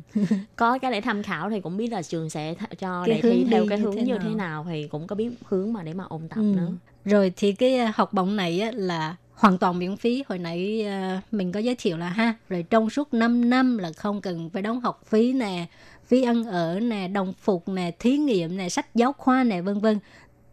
[0.55, 3.21] có cái để tham khảo thì cũng biết là trường sẽ th- cho Cái đề
[3.21, 5.83] thi theo cái như hướng thế như thế nào thì cũng có biết hướng mà
[5.83, 6.41] để mà ôn tập Ừ.
[6.57, 6.71] nữa.
[7.05, 10.23] Rồi thì cái à, học bổng này á, là hoàn toàn miễn phí.
[10.27, 12.33] Hồi nãy à, mình có giới thiệu là ha.
[12.49, 15.65] Rồi trong suốt 5 năm là không cần phải đóng học phí nè,
[16.05, 19.79] phí ăn ở nè, đồng phục nè, thí nghiệm nè, sách giáo khoa nè, vân
[19.79, 19.99] vân.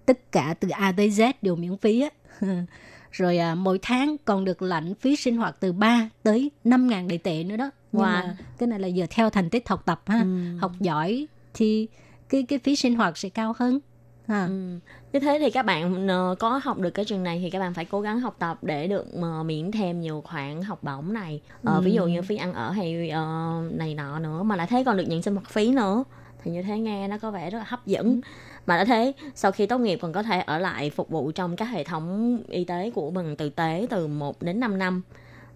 [0.06, 2.08] Tất cả từ A tới Z đều miễn phí á.
[3.12, 7.08] Rồi à, mỗi tháng còn được lãnh phí sinh hoạt từ 3 tới 5 ngàn
[7.08, 7.70] đầy tệ nữa đó.
[7.92, 8.04] Nhưng Wow.
[8.04, 10.20] mà cái này là giờ theo thành tích học tập ha.
[10.20, 10.56] Ừ.
[10.60, 11.88] Học giỏi thì
[12.28, 13.80] cái cái phí sinh hoạt sẽ cao hơn.
[14.28, 14.44] Ha.
[14.46, 14.78] Ừ.
[15.12, 16.08] Như thế thì các bạn
[16.38, 18.86] có học được cái trường này thì các bạn phải cố gắng học tập để
[18.86, 21.40] được ờ, miễn thêm nhiều khoản học bổng này.
[21.64, 21.80] Ờ, Ừ.
[21.80, 24.96] Ví dụ như phí ăn ở hay ờ, này nọ nữa mà đã thế còn
[24.96, 26.04] được nhận sinh hoạt phí nữa
[26.42, 28.20] thì như thế nghe nó có vẻ rất là hấp dẫn.
[28.66, 31.56] Mà đã thế sau khi tốt nghiệp còn có thể ở lại phục vụ trong
[31.56, 35.02] các hệ thống y tế của bằng tử tế từ 1 đến 5 năm.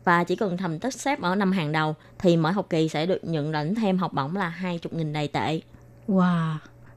[0.05, 3.07] Và chỉ cần thành tích xếp ở năm hàng đầu thì mỗi học kỳ sẽ
[3.07, 5.61] được nhận lãnh thêm học bổng là 20.000 đầy tệ.
[6.09, 6.55] Wow,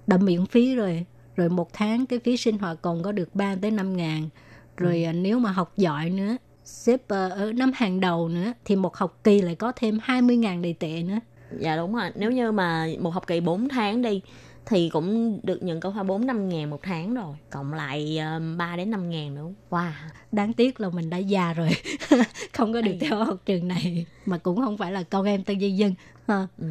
[0.08, 1.06] đã miễn phí rồi.
[1.42, 4.30] Rồi một tháng cái phí sinh hoạt còn có được 3 tới 5 ngàn.
[4.78, 8.76] Rồi à, nếu mà học giỏi nữa, xếp ờ, ở năm hàng đầu nữa thì
[8.76, 11.20] một học kỳ lại có thêm 20 ngàn đầy tệ nữa.
[11.60, 12.12] Dạ đúng rồi.
[12.16, 14.22] Nếu như mà một học kỳ 4 tháng đi
[14.66, 17.36] thì cũng được nhận câu hoa 4 5 ngàn một tháng rồi.
[17.50, 19.48] Cộng lại uh, 3 đến 5 ngàn nữa.
[19.70, 19.92] Wow.
[20.32, 21.70] Đáng tiếc là mình đã già rồi.
[22.54, 24.06] không có được theo học trường này.
[24.26, 25.94] Mà cũng không phải là con em tân di dân.
[26.28, 26.48] Ha.
[26.58, 26.68] Ừ.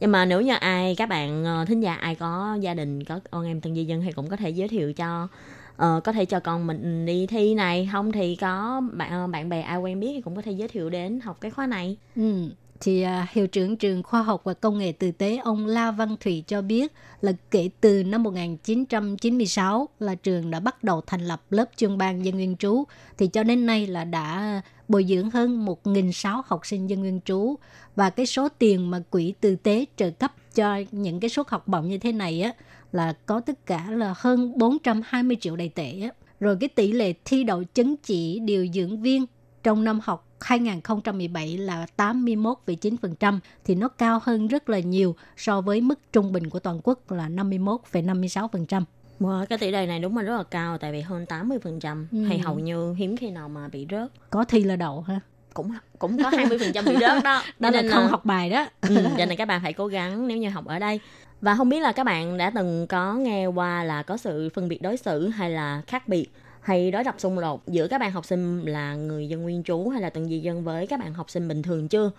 [0.00, 3.20] Nhưng mà nếu như ai các bạn ờ, thính giả ai có gia đình có
[3.30, 5.28] con em tân di dân thì cũng có thể giới thiệu cho
[5.74, 9.26] uh, có thể cho con mình ừ, đi thi này không thì có bạn ờ,
[9.26, 11.66] bạn bè ai quen biết thì cũng có thể giới thiệu đến học cái khóa
[11.66, 12.48] này Ừ.
[12.80, 16.16] Thì uh, hiệu trưởng trường khoa học và công nghệ từ tế ông La Văn
[16.20, 21.42] Thủy cho biết là kể từ năm 1996 là trường đã bắt đầu thành lập
[21.50, 22.84] lớp chuyên ban dân nguyên trú
[23.18, 27.54] thì cho đến nay là đã bồi dưỡng hơn 1.600 học sinh dân nguyên trú
[27.96, 31.68] và cái số tiền mà quỹ từ tế trợ cấp cho những cái suất học
[31.68, 32.52] bổng như thế này á
[32.92, 36.08] là có tất cả là hơn 420 triệu đầy tệ á.
[36.40, 39.26] Rồi cái tỷ lệ thi đậu chứng chỉ điều dưỡng viên
[39.62, 45.80] trong năm học 2017 là 81,9% thì nó cao hơn rất là nhiều so với
[45.80, 48.82] mức trung bình của toàn quốc là 51,56%.
[49.20, 52.24] Wow, cái tỷ lệ này đúng là rất là cao tại vì hơn 80% Ừ.
[52.28, 55.20] hay hầu như hiếm khi nào mà bị rớt Có thi là đậu ha.
[55.54, 58.66] cũng cũng có 20% bị rớt đó Đó Cho là nên không học bài đó.
[58.82, 61.00] ừ, cho nên các bạn phải cố gắng nếu như học ở đây
[61.40, 64.68] và không biết là các bạn đã từng có nghe qua là có sự phân
[64.68, 66.26] biệt đối xử hay là khác biệt
[66.60, 69.88] hay đối lập xung đột giữa các bạn học sinh là người dân nguyên trú
[69.88, 72.10] hay là từng di dân với các bạn học sinh bình thường chưa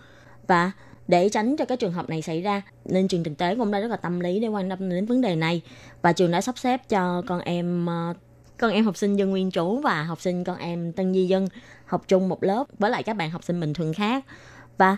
[0.46, 0.72] và
[1.08, 2.62] để tránh cho cái trường hợp này xảy ra.
[2.84, 5.20] Nên trường thực tế cũng đã rất là tâm lý để quan tâm đến vấn
[5.20, 5.62] đề này.
[6.02, 8.14] Và trường đã sắp xếp cho con em ờ,
[8.58, 11.48] con em học sinh dân nguyên trú và học sinh con em tân di dân
[11.86, 14.24] học chung một lớp với lại các bạn học sinh bình thường khác.
[14.78, 14.96] Và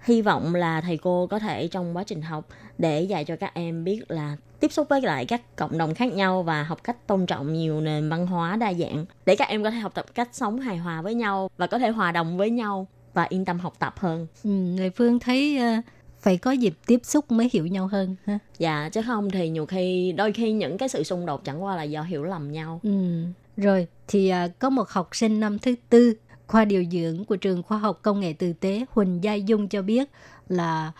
[0.00, 3.54] hy vọng là thầy cô có thể trong quá trình học để dạy cho các
[3.54, 7.06] em biết là tiếp xúc với lại các cộng đồng khác nhau và học cách
[7.06, 10.06] tôn trọng nhiều nền văn hóa đa dạng để các em có thể học tập
[10.14, 13.44] cách sống hài hòa với nhau và có thể hòa đồng với nhau và yên
[13.44, 14.26] tâm học tập hơn.
[14.44, 15.72] Ừ, Lê Phương thấy ờ,
[16.20, 18.38] phải có dịp tiếp xúc mới hiểu nhau hơn ha.
[18.58, 21.76] Dạ chứ không thì nhiều khi đôi khi những cái sự xung đột chẳng qua
[21.76, 22.80] là do hiểu lầm nhau.
[22.82, 23.24] Ừ.
[23.56, 26.14] Rồi thì à, có một học sinh năm thứ tư
[26.46, 29.82] khoa điều dưỡng của trường khoa học công nghệ từ tế Huỳnh Gia Dung cho
[29.82, 30.10] biết
[30.48, 30.92] là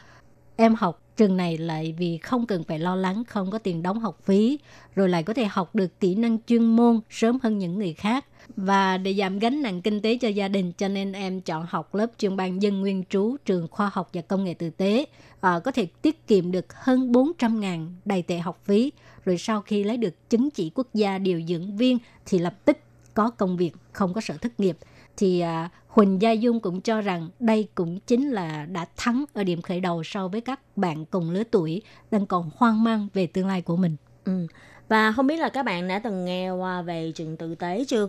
[0.57, 4.01] em học trường này lại vì không cần phải lo lắng không có tiền đóng
[4.01, 4.59] học phí
[4.95, 8.25] rồi lại có thể học được kỹ năng chuyên môn sớm hơn những người khác
[8.57, 11.95] và để giảm gánh nặng kinh tế cho gia đình cho nên em chọn học
[11.95, 15.07] lớp chuyên ban dân nguyên trú trường khoa học và công nghệ tử tế
[15.41, 18.93] à, có thể tiết kiệm được hơn 400 ngàn đầy tệ học phí
[19.25, 22.79] rồi sau khi lấy được chứng chỉ quốc gia điều dưỡng viên thì lập tức
[23.15, 24.77] có công việc không có sở thất nghiệp
[25.17, 29.45] thì à, Huỳnh Gia Dung cũng cho rằng đây cũng chính là đã thắng ở
[29.45, 33.27] điểm khởi đầu so với các bạn cùng lứa tuổi đang còn hoang mang về
[33.27, 33.97] tương lai của mình.
[34.25, 34.47] Ừ.
[34.89, 38.09] Và không biết là các bạn đã từng nghe qua về trường tự tế chưa?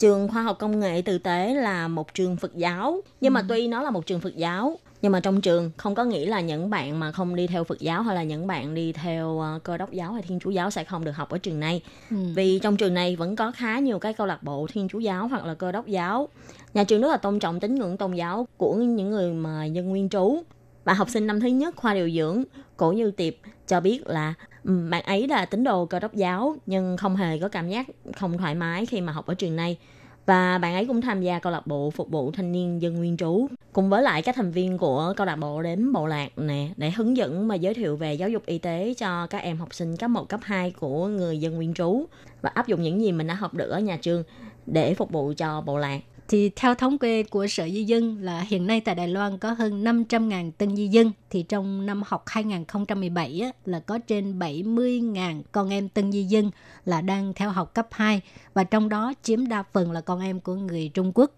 [0.00, 3.68] Trường khoa học công nghệ tự tế là một trường Phật giáo, nhưng mà tuy
[3.68, 6.70] nó là một trường Phật giáo, nhưng mà trong trường không có nghĩa là những
[6.70, 9.76] bạn mà không đi theo Phật giáo hay là những bạn đi theo ờ, cơ
[9.76, 11.82] đốc giáo hay thiên chúa giáo sẽ không được học ở trường này.
[12.10, 12.16] Ừ.
[12.34, 15.28] Vì trong trường này vẫn có khá nhiều cái câu lạc bộ thiên chúa giáo
[15.28, 16.28] hoặc là cơ đốc giáo.
[16.74, 19.88] Nhà trường rất là tôn trọng tín ngưỡng tôn giáo của những người mà dân
[19.88, 20.42] nguyên trú.
[20.90, 22.44] Và học sinh năm thứ nhất khoa điều dưỡng,
[22.76, 23.34] Cổ Như Tiệp
[23.66, 27.38] cho biết là ừ, bạn ấy là tín đồ cơ đốc giáo nhưng không hề
[27.38, 29.78] có cảm giác không thoải mái khi mà học ở trường này.
[30.26, 33.16] Và bạn ấy cũng tham gia câu lạc bộ phục vụ thanh niên dân nguyên
[33.16, 36.68] trú cùng với lại các thành viên của câu lạc bộ đến bộ lạc nè
[36.76, 39.74] để hướng dẫn và giới thiệu về giáo dục y tế cho các em học
[39.74, 42.04] sinh cấp 1, cấp 2 của người dân nguyên trú
[42.42, 44.22] và áp dụng những gì mình đã học được ở nhà trường
[44.66, 46.00] để phục vụ cho bộ lạc.
[46.30, 49.52] Thì theo thống kê của Sở Di dân là hiện nay tại Đài Loan có
[49.52, 51.12] hơn 500.000 tân di dân.
[51.30, 56.50] Thì trong năm học 2017 á, là có trên 70.000 con em tân di dân
[56.84, 58.20] là đang theo học cấp 2.
[58.54, 61.30] Và trong đó chiếm đa phần là con em của người Trung Quốc.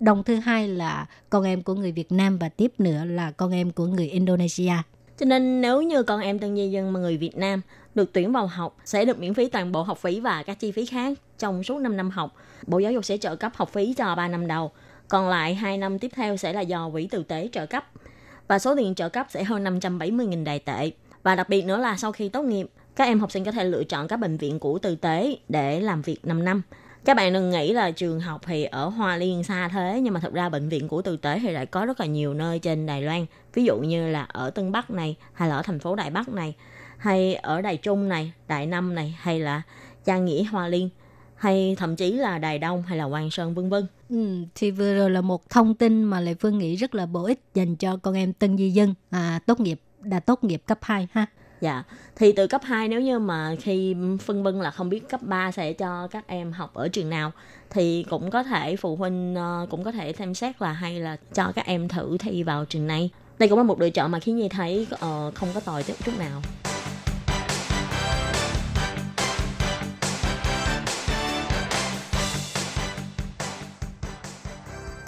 [0.00, 3.52] Đồng thứ hai là con em của người Việt Nam và tiếp nữa là con
[3.52, 4.74] em của người Indonesia.
[5.20, 7.60] Cho nên nếu như con em tân di dân mà người Việt Nam
[7.94, 10.72] được tuyển vào học sẽ được miễn phí toàn bộ học phí và các chi
[10.72, 12.34] phí khác trong suốt 5 năm học.
[12.66, 14.70] Bộ Giáo dục sẽ trợ cấp học phí cho 3 năm đầu.
[15.08, 17.86] Còn lại 2 năm tiếp theo sẽ là do quỹ tử tế trợ cấp.
[18.48, 20.90] Và số tiền trợ cấp sẽ hơn 570.000 đài tệ.
[21.22, 22.66] Và đặc biệt nữa là sau khi tốt nghiệp,
[22.96, 25.80] các em học sinh có thể lựa chọn các bệnh viện của tử tế để
[25.80, 26.62] làm việc 5 năm.
[27.04, 30.20] Các bạn đừng nghĩ là trường học thì ở Hoa Liên xa thế nhưng mà
[30.20, 32.86] thật ra bệnh viện của tử tế thì lại có rất là nhiều nơi trên
[32.86, 33.26] Đài Loan.
[33.54, 36.28] Ví dụ như là ở Tân Bắc này hay là ở thành phố Đài Bắc
[36.28, 36.54] này
[36.98, 39.62] hay ở Đài Trung này, Đại Nam này hay là
[40.04, 40.88] Trang Nghĩa Hoa Liên
[41.36, 43.86] hay thậm chí là Đài Đông hay là Hoàng Sơn vân vân.
[44.08, 47.24] Ừ, thì vừa rồi là một thông tin mà Lệ Phương nghĩ rất là bổ
[47.24, 50.78] ích dành cho con em tân di dân à, tốt nghiệp đã tốt nghiệp cấp
[50.82, 51.26] 2 ha.
[51.60, 51.82] Dạ,
[52.16, 55.52] thì từ cấp 2 nếu như mà khi phân vân là không biết cấp 3
[55.52, 57.32] sẽ cho các em học ở trường nào
[57.70, 61.16] thì cũng có thể phụ huynh ờ, cũng có thể xem xét là hay là
[61.34, 63.10] cho các em thử thi vào trường này.
[63.38, 65.94] đây cũng là một lựa chọn mà khiến Nhi thấy uh, không có tồi chút
[66.04, 66.42] chút nào.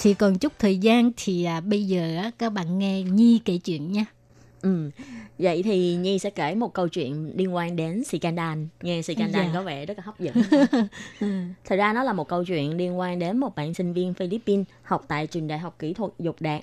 [0.00, 3.58] Thì còn chút thời gian thì à, bây giờ á, các bạn nghe Nhi kể
[3.58, 4.04] chuyện nha.
[4.62, 4.90] Ừ.
[5.38, 8.58] Vậy thì Nhi sẽ kể một câu chuyện liên quan đến scandal.
[8.82, 9.50] Nghe scandal Dạ.
[9.54, 10.34] có vẻ rất là hấp dẫn.
[11.64, 14.66] Thật ra nó là một câu chuyện liên quan đến một bạn sinh viên Philippines
[14.82, 16.60] học tại trường đại học kỹ thuật Dục Đạt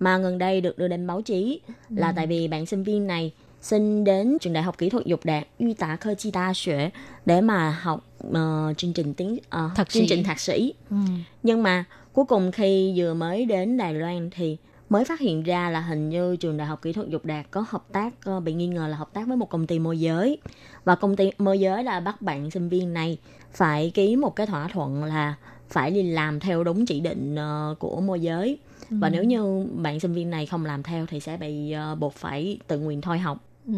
[0.00, 3.32] mà gần đây được đưa lên báo chí là tại vì bạn sinh viên này
[3.62, 6.90] xin đến trường đại học kỹ thuật Dục Đạt Uy tá Cơ Chi Đa Xuế
[7.26, 10.06] để mà học ờ, chương trình tiếng Thạc chương sĩ.
[10.08, 10.74] trình thạc sĩ.
[10.90, 10.96] Ừ.
[11.42, 14.56] Nhưng mà cuối cùng khi vừa mới đến Đài Loan thì
[14.90, 17.64] mới phát hiện ra là hình như trường đại học kỹ thuật Dục Đạt có
[17.68, 20.38] hợp tác ờ, bị nghi ngờ là hợp tác với một công ty môi giới
[20.84, 23.18] và công ty môi giới đã bắt bạn sinh viên này
[23.52, 25.34] phải ký một cái thỏa thuận là
[25.68, 28.58] phải đi làm theo đúng chỉ định ờ, của môi giới
[28.90, 32.14] và nếu như bạn sinh viên này không làm theo thì sẽ bị ờ, buộc
[32.14, 33.74] phải tự nguyện thôi học Ừ.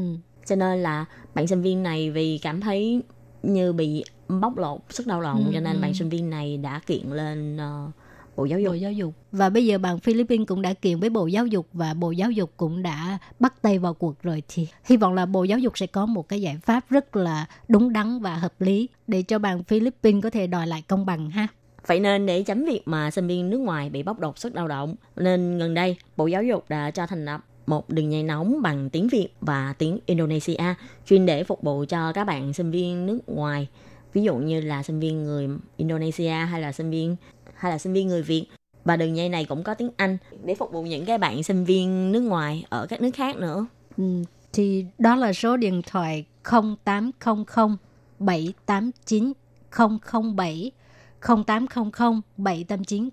[0.47, 1.05] cho nên là
[1.35, 3.03] bạn sinh viên này vì cảm thấy
[3.43, 5.81] như bị bóc lột sức lao động Ừ, cho nên ừ.
[5.83, 7.87] bạn sinh viên này đã kiện lên ờ,
[8.37, 9.15] bộ giáo dục Bộ Giáo dục.
[9.33, 12.31] Và bây giờ bạn Philippines cũng đã kiện với Bộ Giáo dục và Bộ Giáo
[12.31, 15.79] dục cũng đã bắt tay vào cuộc rồi thì hy vọng là Bộ Giáo dục
[15.79, 19.39] sẽ có một cái giải pháp rất là đúng đắn và hợp lý để cho
[19.39, 21.47] bạn Philippines có thể đòi lại công bằng ha.
[21.87, 24.69] Vậy nên để tránh việc mà sinh viên nước ngoài bị bóc lột sức lao
[24.69, 28.63] động, nên gần đây Bộ Giáo dục đã cho thành lập một đường dây nóng
[28.63, 30.75] bằng tiếng Việt và tiếng Indonesia
[31.07, 33.69] chuyên để phục vụ cho các bạn sinh viên nước ngoài.
[34.13, 37.17] Ví dụ như là sinh viên người Indonesia hay là sinh viên
[37.63, 38.47] hay là sinh viên người Việt.
[38.85, 41.65] Và đường dây này cũng có tiếng Anh để phục vụ những cái bạn sinh
[41.65, 43.67] viên nước ngoài ở các nước khác nữa.
[43.97, 44.05] Ừ,
[44.53, 46.25] thì đó là số điện thoại
[46.85, 47.77] 0800
[48.19, 49.33] 789
[50.13, 50.71] 007
[51.47, 53.09] 0800 789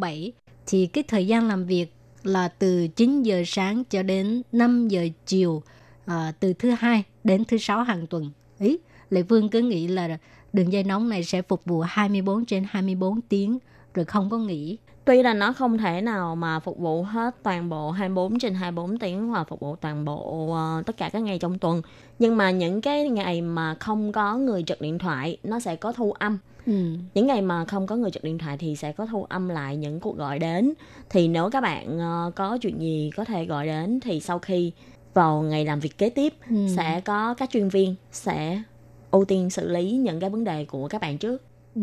[0.00, 0.32] 007
[0.66, 5.08] thì cái thời gian làm việc là từ 9 giờ sáng cho đến 5 giờ
[5.26, 5.62] chiều
[6.06, 8.30] à, từ thứ hai đến thứ sáu hàng tuần.
[8.58, 8.78] Ý,
[9.10, 10.18] Lệ Phương cứ nghĩ là
[10.52, 13.58] đường dây nóng này sẽ phục vụ 24 trên 24 tiếng
[13.94, 14.78] rồi không có nghỉ.
[15.04, 18.98] Tuy là nó không thể nào mà phục vụ hết toàn bộ 24 trên 24
[18.98, 21.82] tiếng hoặc phục vụ toàn bộ ờ, tất cả các ngày trong tuần.
[22.18, 25.92] Nhưng mà những cái ngày mà không có người trực điện thoại nó sẽ có
[25.92, 26.38] thu âm.
[26.66, 26.72] Ừ.
[27.14, 29.76] Những ngày mà không có người trực điện thoại thì sẽ có thu âm lại
[29.76, 30.72] những cuộc gọi đến.
[31.10, 34.72] Thì nếu các bạn ờ, có chuyện gì có thể gọi đến thì sau khi
[35.14, 36.56] vào ngày làm việc kế tiếp Ừ.
[36.76, 38.62] sẽ có các chuyên viên sẽ
[39.10, 41.42] ưu tiên xử lý những cái vấn đề của các bạn trước.
[41.74, 41.82] Ừ.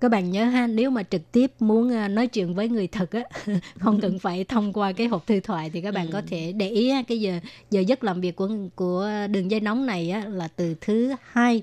[0.00, 3.10] Các bạn nhớ ha, nếu mà trực tiếp muốn à, nói chuyện với người thật
[3.10, 3.22] á,
[3.78, 6.68] không cần phải thông qua cái hộp thư thoại thì các bạn có thể để
[6.68, 7.38] ý cái giờ
[7.70, 11.62] giờ giấc làm việc của của đường dây nóng này á, là từ thứ hai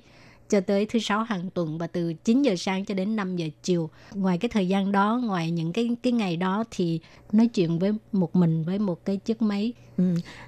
[0.50, 3.46] cho tới thứ sáu hàng tuần và từ 9 giờ sáng cho đến 5 giờ
[3.64, 3.90] chiều.
[4.14, 7.00] Ngoài cái thời gian đó, ngoài những cái cái ngày đó thì
[7.32, 9.74] nói chuyện với một mình với một cái chiếc máy.
[9.98, 10.04] Ừ.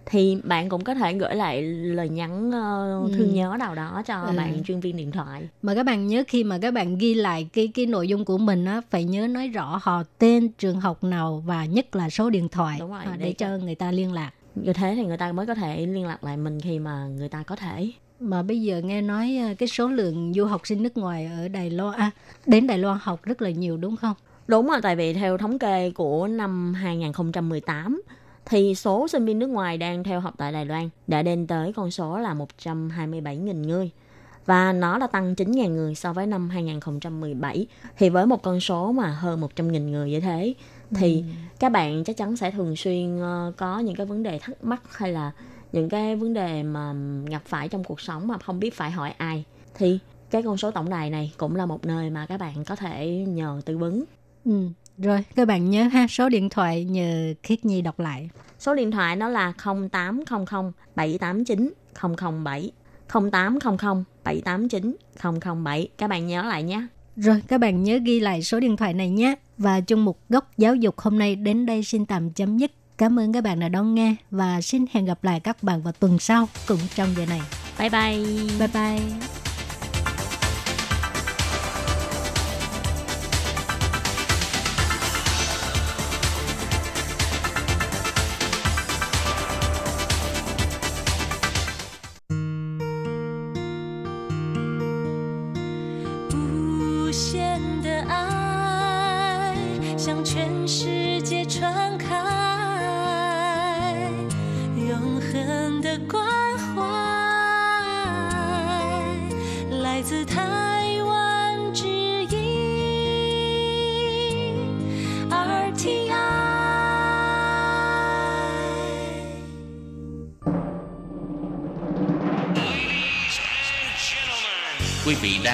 [0.06, 3.12] Thì bạn cũng có thể gửi lại lời nhắn Ừ.
[3.18, 4.38] thương nhớ nào đó cho Ừ.
[4.38, 5.48] bạn chuyên viên điện thoại.
[5.62, 8.38] Mà các bạn nhớ khi mà các bạn ghi lại cái cái nội dung của
[8.38, 12.30] mình á phải nhớ nói rõ họ tên, trường học nào và nhất là số
[12.30, 14.32] điện thoại Đúng rồi, để để cho người ta liên lạc.
[14.56, 17.30] Như thế thì người ta mới có thể liên lạc lại mình khi mà người
[17.30, 17.92] ta có thể.
[18.20, 21.48] Mà bây giờ nghe nói à, cái số lượng du học sinh nước ngoài ở
[21.48, 22.12] Đài Loan à,
[22.46, 24.16] đến Đài Loan học rất là nhiều đúng không?
[24.48, 28.02] Đúng rồi, tại vì theo thống kê của năm 2018
[28.46, 31.74] thì số sinh viên nước ngoài đang theo học tại Đài Loan đã lên tới
[31.74, 33.92] con số là 127.000 người.
[34.46, 37.68] Và nó đã tăng 9.000 người so với năm 2017.
[37.98, 40.54] Thì với một con số mà hơn 100.000 người như thế
[40.96, 41.24] thì
[41.60, 44.82] các bạn chắc chắn sẽ thường xuyên ờ, có những cái vấn đề thắc mắc
[44.98, 45.32] hay là
[45.72, 46.94] những cái vấn đề mà
[47.30, 49.44] gặp phải trong cuộc sống mà không biết phải hỏi ai.
[49.76, 50.00] Thì
[50.30, 53.26] cái con số tổng đài này cũng là một nơi mà các bạn có thể
[53.28, 54.04] nhờ tư vấn.
[54.46, 54.70] Ừ.
[54.98, 58.30] Rồi các bạn nhớ ha số điện thoại nhờ Khiết Nhi đọc lại.
[58.60, 59.54] Số điện thoại nó là
[59.92, 61.74] 0800 789
[62.18, 62.72] 007
[63.32, 64.96] 0800 789
[65.64, 65.90] 007.
[65.98, 66.88] Các bạn nhớ lại nhé.
[67.16, 69.36] Rồi các bạn nhớ ghi lại số điện thoại này nhé.
[69.58, 72.72] Và chung mục góc giáo dục hôm nay đến đây xin tạm chấm dứt.
[72.98, 75.94] Cảm ơn các bạn đã đón nghe và xin hẹn gặp lại các bạn vào
[76.00, 77.42] tuần sau cũng trong giờ này.
[77.80, 78.18] Bye bye.
[78.60, 79.28] Bye bye.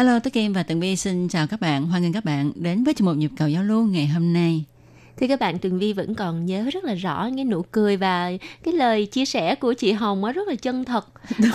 [0.00, 1.86] Hello, tôi Kim và Tường Vi xin chào các bạn.
[1.86, 4.64] Hoan nghênh các bạn đến với chương mục Nhịp cầu giao lưu ngày hôm nay.
[5.20, 8.30] Thì các bạn Tường Vi vẫn còn nhớ rất là rõ cái nụ cười và
[8.62, 11.08] cái lời chia sẻ của chị Hồng á rất là chân thật.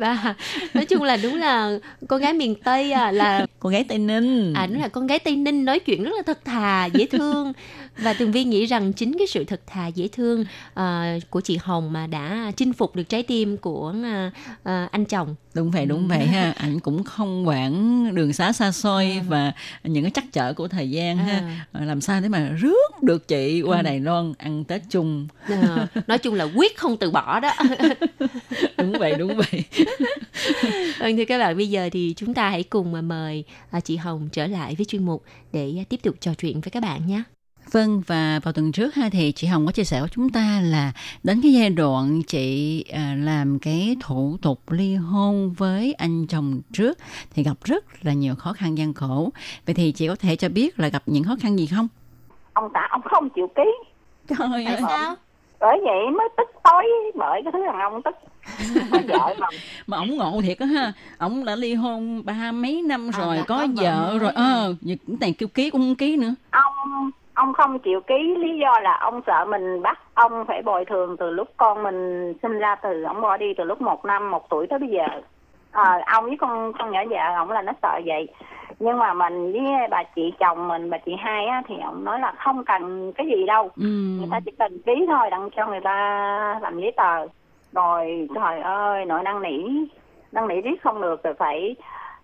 [0.00, 0.34] và
[0.74, 1.78] nói chung là đúng là
[2.08, 4.52] con gái miền Tây à, là Cô gái Tây Ninh.
[4.54, 7.52] à đúng là con gái Tây Ninh nói chuyện rất là thật thà, dễ thương.
[7.98, 11.58] Và Tường Vi nghĩ rằng chính cái sự thật thà dễ thương à, của chị
[11.62, 14.30] Hồng mà đã chinh phục được trái tim của à,
[14.62, 15.34] à, anh chồng.
[15.54, 16.52] Đúng vậy, đúng vậy ha.
[16.56, 19.52] Anh cũng không quản đường xá xa xôi và
[19.84, 21.62] những cái trắc trở của thời gian ha.
[21.72, 25.28] Ờ, Làm sao để mà rước được chị qua Đài Loan ăn Tết chung.
[25.46, 27.52] À, nói chung là quyết không từ bỏ đó.
[28.76, 29.64] Đúng vậy, đúng vậy.
[30.98, 33.96] Vâng thưa các bạn, bây giờ thì chúng ta hãy cùng mà mời à, chị
[33.96, 37.06] Hồng trở lại với chuyên mục để à, tiếp tục trò chuyện với các bạn
[37.06, 37.22] nhé.
[37.72, 40.60] Vâng và vào tuần trước ha thì chị Hồng có chia sẻ với chúng ta
[40.60, 46.26] là đến cái giai đoạn chị à, làm cái thủ tục ly hôn với anh
[46.26, 46.98] chồng trước
[47.34, 49.32] thì gặp rất là nhiều khó khăn gian khổ.
[49.66, 51.88] Vậy thì chị có thể cho biết là gặp những khó khăn gì không?
[52.60, 53.74] Ông xã ông không chịu ký
[54.28, 55.14] Trời ơi, sao?
[55.60, 56.84] bởi vậy mới tức tối
[57.14, 58.16] bởi cái thứ thằng ông tức
[59.08, 59.46] vợ mà
[59.86, 60.92] mà ổng ngộ thiệt á ha.
[61.18, 64.32] Ổng đã ly hôn ba mấy năm rồi, là có có vợ rồi.
[64.34, 66.34] Ờ, những cái này kêu ký cũng không ký nữa.
[66.50, 70.84] ông ông không chịu ký lý do là ông sợ mình bắt ông phải bồi
[70.84, 74.30] thường từ lúc con mình sinh ra từ ông bỏ đi từ lúc một năm
[74.30, 75.06] một tuổi tới bây giờ
[75.70, 78.28] à, ông với con con nhỏ vợ ông là nó sợ vậy.
[78.78, 82.20] Nhưng mà mình với bà chị chồng mình bà chị hai á thì ông nói
[82.20, 83.70] là không cần cái gì đâu.
[83.76, 83.86] Ừ.
[84.18, 87.26] người ta chỉ cần ký thôi đặng cho người ta làm giấy tờ.
[87.72, 89.86] Rồi trời ơi nội năn nỉ
[90.32, 91.76] năn nỉ riết không được rồi phải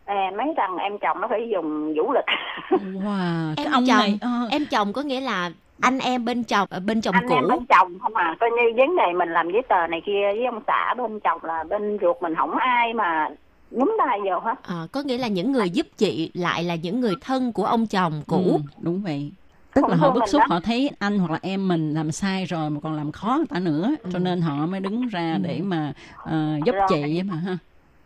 [0.05, 2.25] à, mấy rằng em chồng nó phải dùng vũ lực.
[2.71, 5.51] Wow, cái Em ông chồng, này ờ, em chồng có nghĩa là
[5.81, 7.49] anh em bên chồng ở bên chồng anh em cũ.
[7.51, 10.45] bên chồng không à coi như vấn đề mình làm giấy tờ này kia với
[10.47, 13.29] ông xã bên chồng là bên ruột mình không ai mà
[13.71, 17.01] nhúng tay vô hết Ờ, có nghĩa là những người giúp chị lại là những
[17.01, 18.43] người thân của ông chồng cũ.
[18.45, 19.33] Ừ, đúng vậy
[19.75, 20.51] tức Không là họ bức xúc lắm.
[20.51, 23.47] họ thấy anh hoặc là em mình làm sai rồi mà còn làm khó người
[23.51, 24.11] ta nữa Ừ.
[24.13, 25.93] cho nên họ mới đứng ra để mà
[26.25, 26.33] ờ,
[26.65, 26.87] giúp Rồi.
[26.89, 27.59] chị mà ha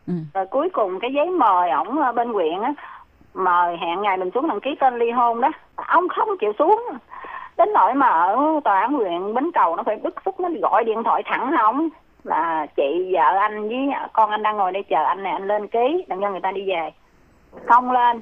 [0.06, 0.12] ừ.
[0.34, 2.74] rồi cuối cùng cái giấy mời ổng ở bên huyện á
[3.34, 6.82] mời hẹn ngày mình xuống đăng ký tên ly hôn đó ông không chịu xuống
[7.56, 10.84] đến nỗi mà ở tòa án huyện bến cầu nó phải bức xúc nó gọi
[10.84, 11.88] điện thoại thẳng không
[12.24, 15.68] là chị vợ anh với con anh đang ngồi đây chờ anh này anh lên
[15.68, 16.90] ký đặng cho người ta đi về.
[17.66, 18.20] Không lên.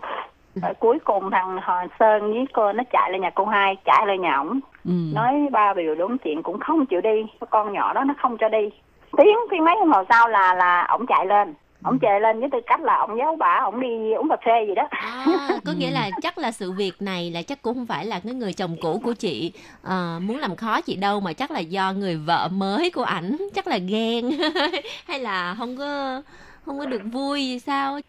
[0.55, 4.07] Rồi cuối cùng thằng Hòa Sơn với cô nó chạy lên nhà cô hai chạy
[4.07, 4.61] lên nhà ổng.
[4.85, 4.93] Ừ.
[5.15, 7.27] nói ba điều đúng chuyện cũng không chịu đi.
[7.51, 8.71] Con nhỏ đó nó không cho đi.
[9.17, 11.55] Tiếng tiếng mấy hôm sau là là ổng chạy lên
[11.85, 14.65] ổng chạy lên với tư cách là ổng giáo bả ổng đi uống cà phê
[14.69, 14.89] gì đó.
[14.91, 18.21] À, có nghĩa là chắc là sự việc này là chắc cũng không phải là
[18.21, 19.53] cái người chồng cũ của chị
[19.83, 23.37] ờ, muốn làm khó chị đâu mà chắc là do người vợ mới của ảnh
[23.55, 24.31] chắc là ghen
[25.07, 26.23] hay là không có
[26.67, 28.01] không có được vui gì sao?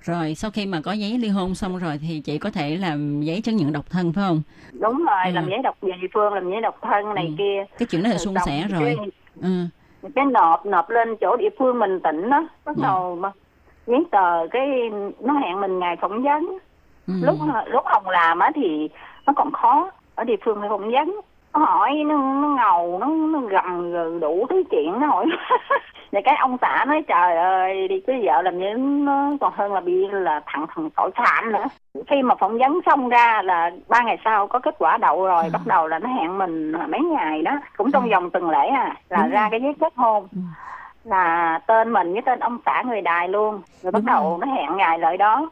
[0.00, 3.20] Rồi sau khi mà có giấy ly hôn xong rồi thì chị có thể làm
[3.22, 4.42] giấy chứng nhận độc thân phải không?
[4.72, 5.30] Đúng rồi Ừ.
[5.34, 7.34] làm giấy độc về địa phương làm giấy độc thân này Ừ.
[7.38, 7.64] kia.
[7.78, 8.96] Cái chuyện đó là suôn sẻ rồi.
[9.42, 9.48] ừ.
[10.14, 12.82] Cái nộp nộp lên chỗ địa phương mình tỉnh đó bắt Ừ.
[12.82, 13.32] đầu mà
[13.86, 14.90] giấy tờ cái
[15.20, 16.58] nó hẹn mình ngày phỏng vấn
[17.06, 17.14] Ừ.
[17.20, 18.88] lúc lúc hồng làm á thì
[19.26, 21.20] nó còn khó ở địa phương phải phỏng vấn
[21.54, 25.26] nó hỏi nó, nó ngầu nó, nó gầm gừ đủ thứ chuyện nó hỏi
[26.12, 29.72] thì cái ông xã nói trời ơi đi cưới vợ làm như nó còn hơn
[29.72, 31.64] là bị là thằng thằng tội phạm nữa
[32.08, 35.42] khi mà phỏng vấn xong ra là ba ngày sau có kết quả đậu rồi
[35.42, 35.48] À.
[35.52, 38.94] bắt đầu là nó hẹn mình mấy ngày đó cũng trong vòng tuần lễ à
[39.10, 39.48] là Đúng ra rồi.
[39.50, 40.38] cái giấy kết hôn Ừ.
[41.04, 44.38] là tên mình với tên ông xã người đài luôn rồi bắt Đúng đầu rồi.
[44.40, 45.50] nó hẹn ngày lại đó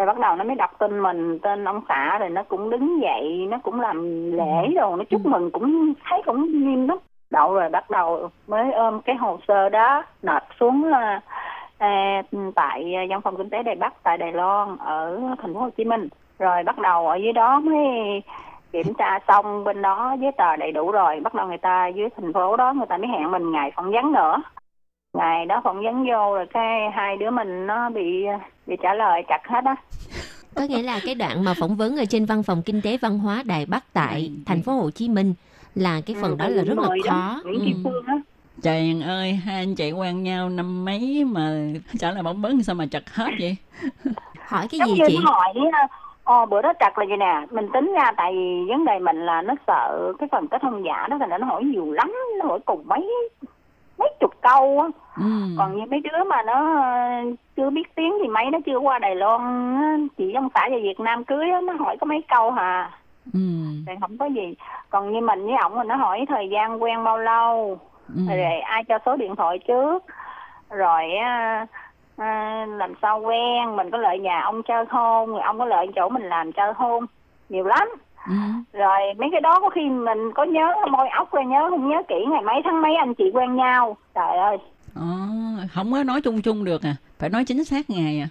[0.00, 3.02] rồi bắt đầu nó mới đọc tên mình tên ông xã rồi nó cũng đứng
[3.02, 6.98] dậy nó cũng làm lễ đồ nó chúc mừng cũng thấy cũng nghiêm lắm
[7.30, 11.20] đậu rồi bắt đầu mới ôm cái hồ sơ đó nộp xuống à,
[11.78, 12.22] à,
[12.54, 15.84] tại văn phòng kinh tế Đài Bắc tại Đài Loan ở thành phố Hồ Chí
[15.84, 16.08] Minh.
[16.38, 17.78] Rồi bắt đầu ở dưới đó mới
[18.72, 22.08] kiểm tra xong bên đó giấy tờ đầy đủ rồi bắt đầu người ta dưới
[22.16, 24.42] thành phố đó người ta mới hẹn mình ngày phỏng vấn nữa.
[25.14, 28.26] Ngày đó phỏng vấn vô rồi cái hai đứa mình nó bị
[28.70, 29.76] bị trả lời chặt hết á.
[30.54, 33.18] Có nghĩa là cái đoạn mà phỏng vấn ở trên văn phòng kinh tế văn
[33.18, 35.34] hóa Đài Bắc tại thành phố Hồ Chí Minh
[35.74, 37.40] là cái phần Ừ, đó là rất là đó, khó.
[37.64, 37.90] Kim Ừ.
[38.62, 41.56] Trời ơi, hai anh chị quen nhau năm mấy mà
[41.98, 43.56] trả lời phỏng vấn sao mà chật hết vậy?
[44.46, 45.16] hỏi cái giống gì như chị?
[45.24, 45.54] hỏi
[46.24, 47.46] Ồ, bữa đó trật là gì nè?
[47.50, 50.82] Mình tính ra tại vì vấn đề mình là nó sợ cái phần kết hôn
[50.84, 53.10] giả đó thành ra nó hỏi nhiều lắm nó hỏi cùng mấy
[54.00, 54.88] mấy chục câu á.
[55.16, 55.30] Ừ.
[55.58, 56.78] còn như mấy đứa mà nó
[57.56, 61.00] chưa biết tiếng thì mấy nó chưa qua Đài Loan chị ông xã về Việt
[61.00, 62.90] Nam cưới á, nó hỏi có mấy câu hà.
[63.32, 63.40] Ừ.
[63.86, 64.54] thì không có gì.
[64.90, 67.78] Còn như mình với ổng thì nó hỏi thời gian quen bao lâu.
[68.14, 68.22] Ừ.
[68.28, 70.04] rồi ai cho số điện thoại trước.
[70.70, 71.04] Rồi
[72.16, 73.76] à, làm sao quen.
[73.76, 76.72] Mình có lợi nhà ông chơi hôn rồi ông có lợi chỗ mình làm chơi
[76.76, 77.06] hôn
[77.48, 77.88] nhiều lắm
[78.26, 78.32] Ừ.
[78.72, 82.02] rồi mấy cái đó có khi mình có nhớ môi óc rồi nhớ không nhớ
[82.08, 84.58] kỹ ngày mấy tháng mấy anh chị quen nhau trời ơi
[84.94, 85.02] Ồ,
[85.74, 88.28] không có nói chung chung được à, phải nói chính xác ngày à.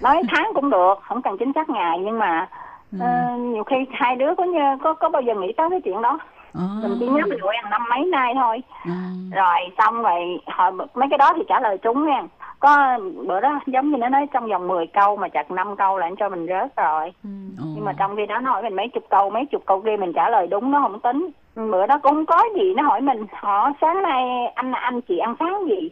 [0.00, 2.48] nói tháng cũng được không cần chính xác ngày nhưng mà
[2.92, 2.98] Ừ.
[3.00, 6.02] ờ, nhiều khi hai đứa có nhớ có có bao giờ nghĩ tới cái chuyện
[6.02, 6.18] đó
[6.54, 6.60] Ồ.
[6.82, 8.90] mình chỉ nhớ mình quen năm mấy nay thôi Ừ.
[9.36, 12.22] rồi xong rồi hỏi mấy cái đó thì trả lời trúng nha
[12.62, 15.98] có bữa đó giống như nó nói trong vòng 10 câu mà chặt 5 câu
[15.98, 17.12] là anh cho mình rớt rồi
[17.58, 17.64] Ồ.
[17.74, 19.96] nhưng mà trong khi đó nó hỏi mình mấy chục câu mấy chục câu kia
[20.00, 21.28] mình trả lời đúng nó không tính
[21.70, 24.22] bữa đó cũng có gì nó hỏi mình họ sáng nay
[24.54, 25.90] anh anh chị ăn sáng gì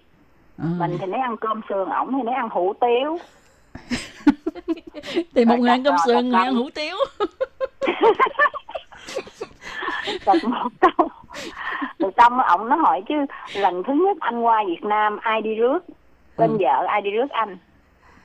[0.59, 0.67] Ờ.
[0.79, 3.19] mình thì nói ăn cơm sườn ổng thì nói ăn hủ tiếu
[5.35, 6.45] Thì một người ăn cơm sườn, người rồi.
[6.47, 6.97] ăn hủ tiếu.
[10.27, 11.09] Chặt một câu
[11.99, 13.15] rồi xong ổng nó hỏi chứ
[13.57, 15.79] lần thứ nhất anh qua Việt Nam ai đi rước
[16.41, 16.57] bên Ừ.
[16.61, 17.59] vợ ai đi rước anh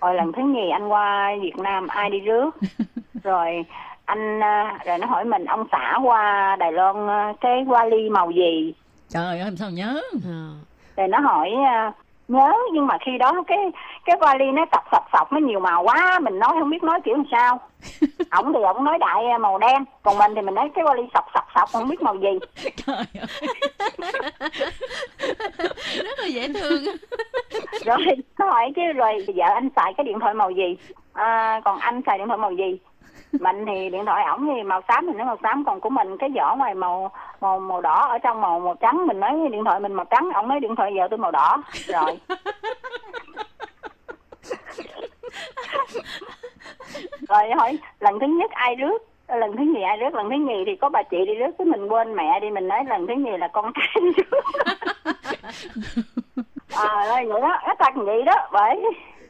[0.02, 2.50] rồi lần thứ nhì anh qua Việt Nam ai đi rước
[3.24, 3.66] rồi
[4.06, 8.32] anh à, rồi nó hỏi mình ông xã qua Đài Loan à, cái vali màu
[8.32, 8.74] gì
[9.10, 10.02] Trời ơi, làm sao nhớ.
[10.26, 10.50] Ờ.
[10.98, 11.92] rồi nó hỏi à,
[12.28, 13.58] nhớ nhưng mà khi đó cái
[14.06, 17.00] cái vali nó sọc sọc sọc nó nhiều màu quá mình nói không biết nói
[17.06, 17.60] kiểu làm sao.
[18.32, 21.04] Ổng thì ổng nói đại à, màu đen còn mình thì mình nói cái vali
[21.14, 22.40] sọc sọc sọc không biết màu gì.
[22.86, 23.28] Trời ơi.
[26.04, 26.84] rất là dễ thương.
[27.86, 27.98] Rồi
[28.40, 30.78] hỏi chứ rồi vợ anh xài cái điện thoại màu gì?
[31.14, 32.80] À, còn anh xài điện thoại màu gì
[33.40, 36.18] mình thì điện thoại ổng thì màu xám thì nó màu xám còn của mình
[36.18, 37.12] cái vỏ ngoài màu
[37.42, 40.30] màu màu đỏ ở trong màu màu trắng mình nói điện thoại mình màu trắng
[40.34, 41.64] ổng nói điện thoại vợ tôi màu đỏ.
[41.88, 42.20] Rồi.
[47.30, 48.98] Rồi hỏi lần thứ nhất ai rước?
[49.28, 50.14] Lần thứ nhì ai rước?
[50.14, 52.68] Lần thứ nhì thì có bà chị đi rước cái mình quên mẹ đi mình
[52.68, 54.42] nói lần thứ nhì là con cái đi rước.
[56.76, 58.82] À rồi vậy đó nó trật vậy đó bởi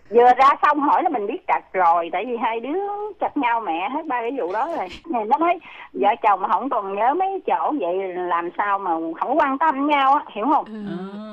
[0.09, 2.79] vừa ra xong hỏi là mình biết trật rồi tại vì hai đứa
[3.19, 4.87] chặt nhau mẹ hết ba cái vụ đó rồi.
[4.89, 5.59] Thì nó nói
[5.93, 9.87] vợ chồng mà không còn nhớ mấy chỗ vậy làm sao mà không quan tâm
[9.87, 10.65] nhau á hiểu không?
[10.65, 11.25] Ờ.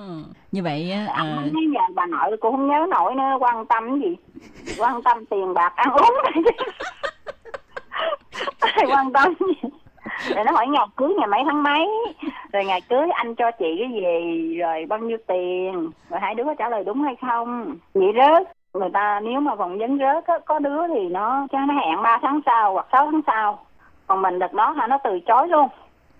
[0.53, 1.23] Như vậy á, à.
[1.23, 4.17] à, nói nhà bà nội cũng không nhớ nổi nữa quan tâm cái gì?
[4.79, 6.15] Quan tâm tiền bạc ăn uống
[8.91, 9.69] quan tâm gì?
[10.35, 11.89] Rồi nó hỏi ngày cưới ngày mấy tháng mấy?
[12.53, 14.57] Rồi ngày cưới anh cho chị cái gì?
[14.57, 15.91] Rồi bao nhiêu tiền?
[16.11, 17.77] Rồi hai đứa có trả lời đúng hay không?
[17.95, 21.59] Vậy rớt người ta nếu mà phỏng vấn rớt á, có đứa thì nó cho
[21.59, 23.65] nó hẹn 3 tháng sau hoặc 6 tháng sau.
[24.07, 25.69] Còn mình đợt đó hả nó từ chối luôn.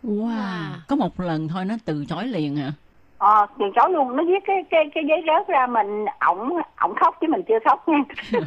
[0.03, 0.71] Wow.
[0.89, 2.73] Có một lần thôi nó từ chối liền hả?
[3.19, 4.17] ờ từ chối luôn.
[4.17, 6.51] Nó viết cái cái cái giấy rớt ra mình ổng
[6.81, 7.99] ổng khóc chứ mình chưa khóc nha.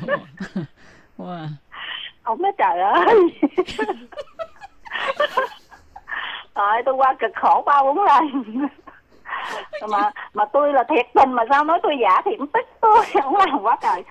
[1.18, 1.47] Wow.
[2.24, 3.06] ông nói trời ơi.
[6.56, 8.43] Rồi tôi qua cực khổ ba bốn lần
[9.89, 13.05] mà mà tôi là thiệt tình mà sao nói tôi giả thì cũng tức tôi,
[13.24, 14.03] không làm quá trời.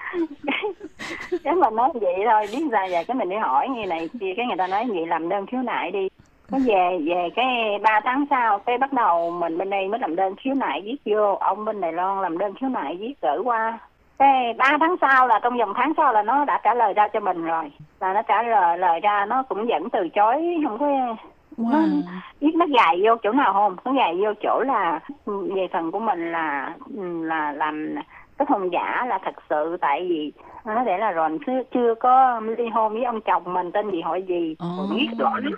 [1.45, 4.33] Cái mà nói vậy thôi, biết ra về cái mình đi hỏi như này kia,
[4.37, 6.09] cái người ta nói vậy làm đơn khiếu nại đi.
[6.51, 7.47] Có về về cái
[7.83, 10.97] ba tháng sau, cái bắt đầu mình bên đây mới làm đơn khiếu nại viết
[11.05, 11.35] vô.
[11.35, 13.79] Ông bên Đài Loan làm đơn khiếu nại viết gửi qua.
[14.19, 17.09] Cái ba tháng sau là, trong vòng tháng sau là nó đã trả lời ra
[17.09, 17.73] cho mình rồi.
[18.01, 21.17] Là nó trả lời lời ra, nó cũng vẫn từ chối, không có
[21.57, 22.03] Wow.
[22.41, 23.77] biết nó gài vô chỗ nào không?
[23.85, 27.95] Nó gài vô chỗ là ừ, về phần của mình là ừ, là làm
[28.39, 29.77] cái hôn giả là thật sự.
[29.81, 30.33] Tại vì
[30.65, 34.01] nó để là rồi chưa, chưa có ly hôn với ông chồng mình tên gì
[34.01, 34.57] hỏi gì.
[34.59, 35.53] Còn biết rõ lắm.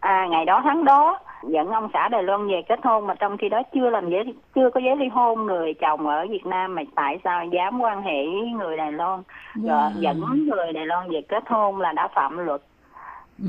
[0.00, 3.36] À ngày đó tháng đó dẫn ông xã Đài Loan về kết hôn mà trong
[3.36, 5.46] khi đó chưa làm giấy chưa có giấy ly hôn.
[5.46, 9.22] Người chồng ở Việt Nam mà tại sao dám quan hệ với người Đài Loan?
[9.54, 12.60] Rồi dẫn người Đài Loan về kết hôn là đã phạm luật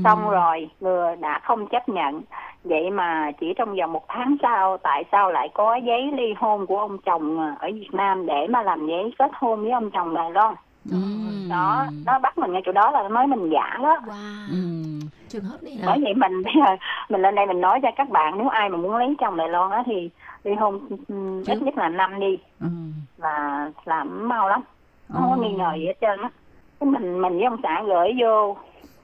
[0.04, 2.22] xong rồi người đã không chấp nhận.
[2.64, 6.66] Vậy mà chỉ trong vòng một tháng sau tại sao lại có giấy ly hôn
[6.66, 10.14] của ông chồng ở Việt Nam để mà làm giấy kết hôn với ông chồng
[10.14, 10.54] Đài Loan
[10.90, 11.48] Ừm.
[11.50, 13.96] đó nó bắt mình ngay chỗ đó là nó nói mình giả đó.
[14.06, 14.46] Wow.
[14.50, 15.00] Ừm.
[15.28, 16.76] trường hợp này là bởi vậy mình bây giờ
[17.08, 19.48] mình lên đây mình nói cho các bạn nếu ai mà muốn lấy chồng Đài
[19.48, 20.10] Loan á thì
[20.44, 22.38] ly hôn ừm, ít nhất là năm đi.
[23.16, 24.60] Là làm mau lắm.
[25.12, 25.42] Không có Ồ.
[25.42, 26.30] nghi ngờ gì hết trơn á.
[26.80, 28.56] Cái mình mình với ông xã gửi vô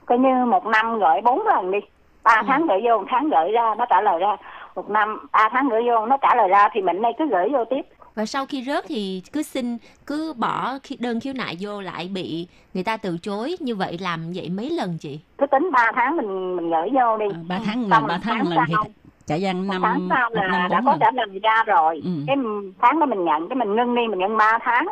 [0.07, 1.79] coi như một năm gửi bốn lần đi.
[2.23, 4.37] Ba tháng gửi vô một tháng gửi ra nó trả lời ra.
[4.75, 7.49] Một năm ba tháng gửi vô nó trả lời ra thì mình đây cứ gửi
[7.53, 7.81] vô tiếp.
[8.15, 12.09] Và sau khi rớt thì cứ xin cứ bỏ khi đơn khiếu nại vô lại
[12.13, 13.55] bị người ta từ chối.
[13.59, 15.19] Như vậy làm vậy mấy lần chị?
[15.37, 17.25] Cứ tính 3 tháng mình mình gửi vô đi.
[17.33, 18.91] À, ba tháng Xong lần ba tháng tháng lần thì
[19.25, 20.99] trả gian năm tháng sau là năm đã có lần.
[20.99, 22.01] trả lời ra rồi.
[22.03, 22.09] Ừ.
[22.27, 22.35] cái
[22.81, 24.87] tháng đó mình nhận cái mình ngưng đi mình ngưng 3 tháng.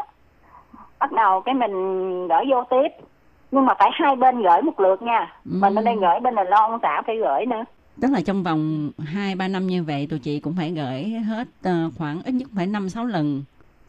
[0.99, 3.04] Bắt đầu cái mình gửi vô tiếp
[3.55, 5.51] nhưng mà phải hai bên gửi một lượt nha Ừ.
[5.61, 7.63] mình bên đây gửi bên này lo ông xã phải gửi nữa
[8.01, 11.47] tức là trong vòng 2 3 năm như vậy tụi chị cũng phải gửi hết
[11.63, 13.43] ờ, khoảng ít nhất phải 5 6 lần.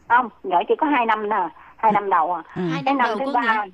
[0.09, 2.61] không gửi chỉ có hai năm nè hai năm đầu à À.
[2.73, 3.65] hai cái năm năm đầu thứ có ba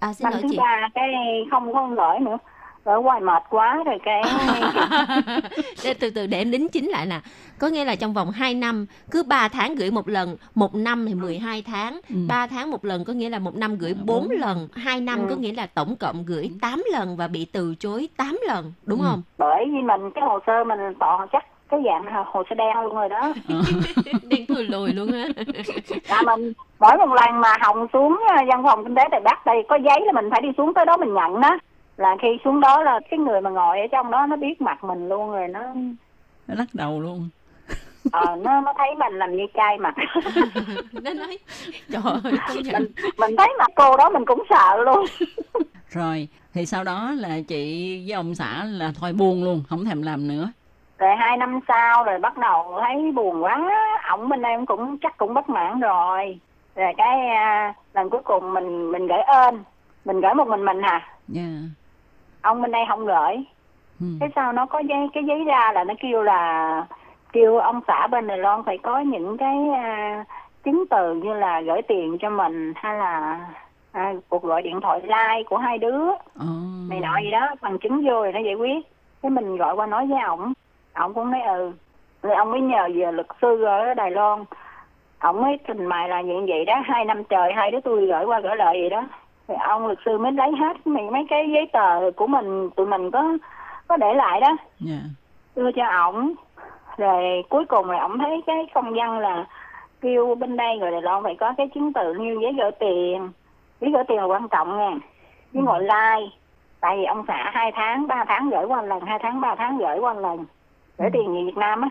[0.00, 1.08] à xin năm lỗi thứ chị ba cái
[1.50, 2.38] không có gửi nữa
[2.84, 4.22] gửi hoài mệt quá rồi cái
[5.84, 7.20] để từ từ để em đính chính lại nè.
[7.58, 11.06] Có nghĩa là trong vòng 2 năm cứ 3 tháng gửi một lần một năm
[11.08, 12.00] thì 12 tháng.
[12.10, 12.16] Ừ.
[12.28, 14.68] 3 tháng một lần có nghĩa là một năm gửi 4 lần.
[14.74, 15.26] 2 năm Ừ.
[15.30, 19.00] có nghĩa là tổng cộng gửi 8 lần và bị từ chối 8 lần đúng
[19.00, 19.06] Ừ.
[19.10, 19.22] không?
[19.38, 22.94] Bởi vì mình cái hồ sơ mình toàn chắc cái dạng hồ sơ đen luôn
[22.94, 23.32] rồi đó.
[24.22, 25.24] Đen thui lùi luôn á.
[26.08, 29.46] Là mình mỗi một lần mà hồng xuống ờ, văn phòng kinh tế đài bắc
[29.46, 31.58] đây có giấy là mình phải đi xuống tới đó mình nhận đó
[31.96, 34.84] là khi xuống đó là cái người mà ngồi ở trong đó nó biết mặt
[34.84, 35.60] mình luôn rồi nó
[36.48, 37.28] Nó lắc đầu luôn.
[38.12, 39.94] ờ, nó nó thấy mình làm như cay mặt
[41.02, 41.38] nó nói
[41.92, 45.04] trời ơi mình mình thấy mặt cô đó mình cũng sợ luôn
[45.88, 50.02] Rồi thì sau đó là chị với ông xã là thôi buông luôn, không thèm
[50.02, 50.48] làm nữa.
[50.98, 53.60] rồi hai năm sau rồi bắt đầu thấy buồn quá
[54.10, 56.38] ổng bên đây cũng chắc cũng bất mãn rồi
[56.76, 59.64] rồi cái à, lần cuối cùng mình mình gửi ơn
[60.04, 61.42] mình gửi một mình mình à Dạ.
[62.44, 63.44] Ông bên đây không gửi.
[64.00, 64.06] Ừ.
[64.20, 66.86] cái sau nó có giấy cái giấy ra là nó kêu là
[67.32, 70.24] kêu ông xã bên Đài Loan phải có những cái à,
[70.64, 73.40] chứng từ như là gửi tiền cho mình hay là
[73.92, 76.06] à, cuộc gọi điện thoại like của hai đứa.
[76.38, 76.46] Ồ.
[76.90, 78.86] này nọ gì đó bằng chứng vô rồi nó giải quyết.
[79.22, 80.52] Cái mình gọi qua nói với ổng.
[80.94, 81.72] Ổng cũng nói ừ.
[82.22, 84.44] Rồi ông mới nhờ về luật sư ở Đài Loan.
[85.20, 86.82] Ổng mới trình bày là vậy vậy đó.
[86.84, 89.04] Hai năm trời hai đứa tôi gửi qua gửi lại vậy đó
[89.48, 92.86] thì ông luật sư mới lấy hết mấy mấy cái giấy tờ của mình tụi
[92.86, 93.24] mình có
[93.88, 94.56] có để lại đó.
[94.80, 94.98] Dạ.
[95.56, 96.32] đưa cho ổng.
[96.96, 99.46] Rồi cuối cùng rồi ổng thấy cái công văn là
[100.00, 103.30] kêu bên đây rồi Loan phải có cái chứng từ như giấy gửi tiền.
[103.80, 104.90] Giấy gửi tiền là quan trọng nha.
[105.52, 106.36] Với gọi like.
[106.80, 109.78] Tại vì ông xã hai tháng ba tháng gửi qua lần hai tháng ba tháng
[109.78, 110.44] gửi qua lần.
[110.98, 111.88] Gửi tiền về Việt Nam á.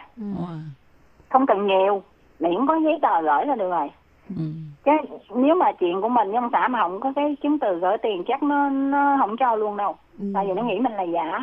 [1.30, 2.04] Không cần nhiều.
[2.40, 3.90] Miễn có giấy tờ gửi là được rồi
[4.30, 4.44] Ừ.
[4.84, 4.96] cái
[5.36, 8.24] nếu mà chuyện của mình ông xã mà không có cái chứng từ gửi tiền
[8.28, 9.96] chắc nó nó không cho luôn đâu.
[10.20, 10.26] Ừ.
[10.34, 11.40] tại vì nó nghĩ mình là giả.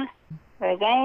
[0.61, 0.97] Rồi cái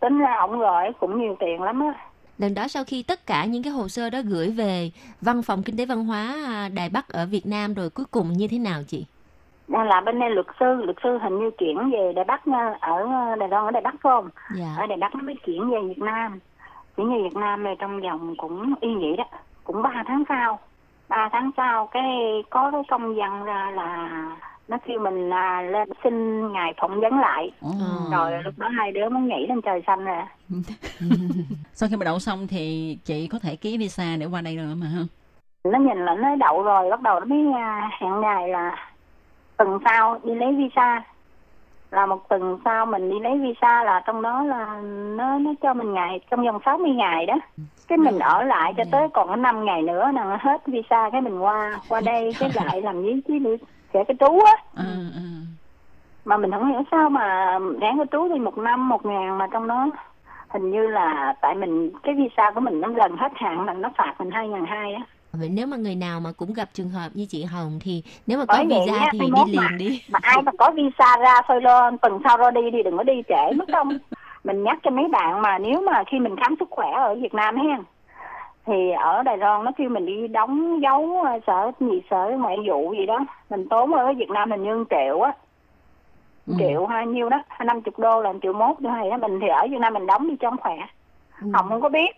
[0.00, 1.94] tính ra ổng gửi cũng nhiều tiền lắm á.
[2.38, 5.62] Lần đó sau khi tất cả những cái hồ sơ đó gửi về văn phòng
[5.62, 8.58] kinh tế văn hóa à, Đài Bắc ở Việt Nam rồi cuối cùng như thế
[8.58, 9.06] nào chị?
[9.68, 13.06] Là bên đây luật sư luật sư hình như chuyển về Đài Bắc nha, ở
[13.38, 14.28] Đài Loan ở Đài Bắc không?
[14.56, 14.74] Dạ.
[14.78, 16.38] Ở Đài Bắc nó mới chuyển về Việt Nam.
[16.96, 19.24] Chuyển về Việt Nam này trong vòng cũng y vậy đó
[19.64, 20.58] cũng ba tháng sau
[21.08, 22.04] ba tháng sau cái
[22.50, 24.08] có cái công văn ra là
[24.68, 27.70] nó kêu mình à, lên xin ngài phỏng vấn lại Ồ.
[28.10, 30.22] rồi lúc đó hai đứa muốn nhảy lên trời xanh rồi
[31.72, 34.74] Sau khi mà đậu xong thì chị có thể ký visa để qua đây nữa
[34.76, 35.02] mà ha.
[35.64, 38.90] nó nhìn là nó đậu rồi bắt đầu nó mới à, hẹn ngày là
[39.56, 41.02] tuần sau đi lấy visa
[41.90, 44.80] là một tuần sau mình đi lấy visa là trong đó là
[45.16, 47.34] nó nó cho mình ngày trong vòng 60 ngày đó
[47.88, 51.20] cái mình ở lại cho tới còn có 5 ngày nữa là hết visa cái
[51.20, 53.56] mình qua qua đây cái lại làm với chứ được
[53.94, 54.82] sẽ cái trú á.
[56.24, 59.46] Mà mình không hiểu sao mà ráng cái trú thì một năm một ngàn mà
[59.52, 59.90] trong đó
[60.48, 63.90] hình như là tại mình cái visa của mình nó lần hết hạn là nó
[63.96, 65.02] phạt mình hai ngàn hai á.
[65.32, 68.38] Vậy nếu mà người nào mà cũng gặp trường hợp như chị Hồng thì nếu
[68.38, 70.02] mà có Bởi visa thì đi liền mà- đi.
[70.08, 73.02] mà ai mà có visa ra thôi lo tuần sau ra đi đi đừng có
[73.02, 73.88] đi trễ mất công
[74.44, 77.34] mình nhắc cho mấy bạn mà nếu mà khi mình khám sức khỏe ở Việt
[77.34, 77.78] Nam ha
[78.66, 82.56] thì ở Đài Loan nó kêu mình đi đóng dấu ờ, sở gì sở ngoại
[82.68, 83.18] vụ gì đó
[83.50, 85.32] mình tốn ở Việt Nam mình như 1 triệu á
[86.48, 86.54] Ừ.
[86.58, 89.16] triệu hai nhiêu đó hai năm chục đô là 1 triệu mốt nữa hay đó
[89.16, 90.76] mình thì ở Việt Nam mình đóng đi cho khỏe
[91.42, 91.48] Ừ.
[91.54, 92.10] Hồng không có biết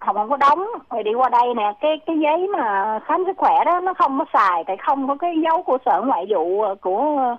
[0.00, 3.36] Hồng không có đóng rồi đi qua đây nè cái cái giấy mà khám sức
[3.36, 6.62] khỏe đó nó không có xài tại không có cái dấu của sở ngoại vụ
[6.62, 7.36] ờ, của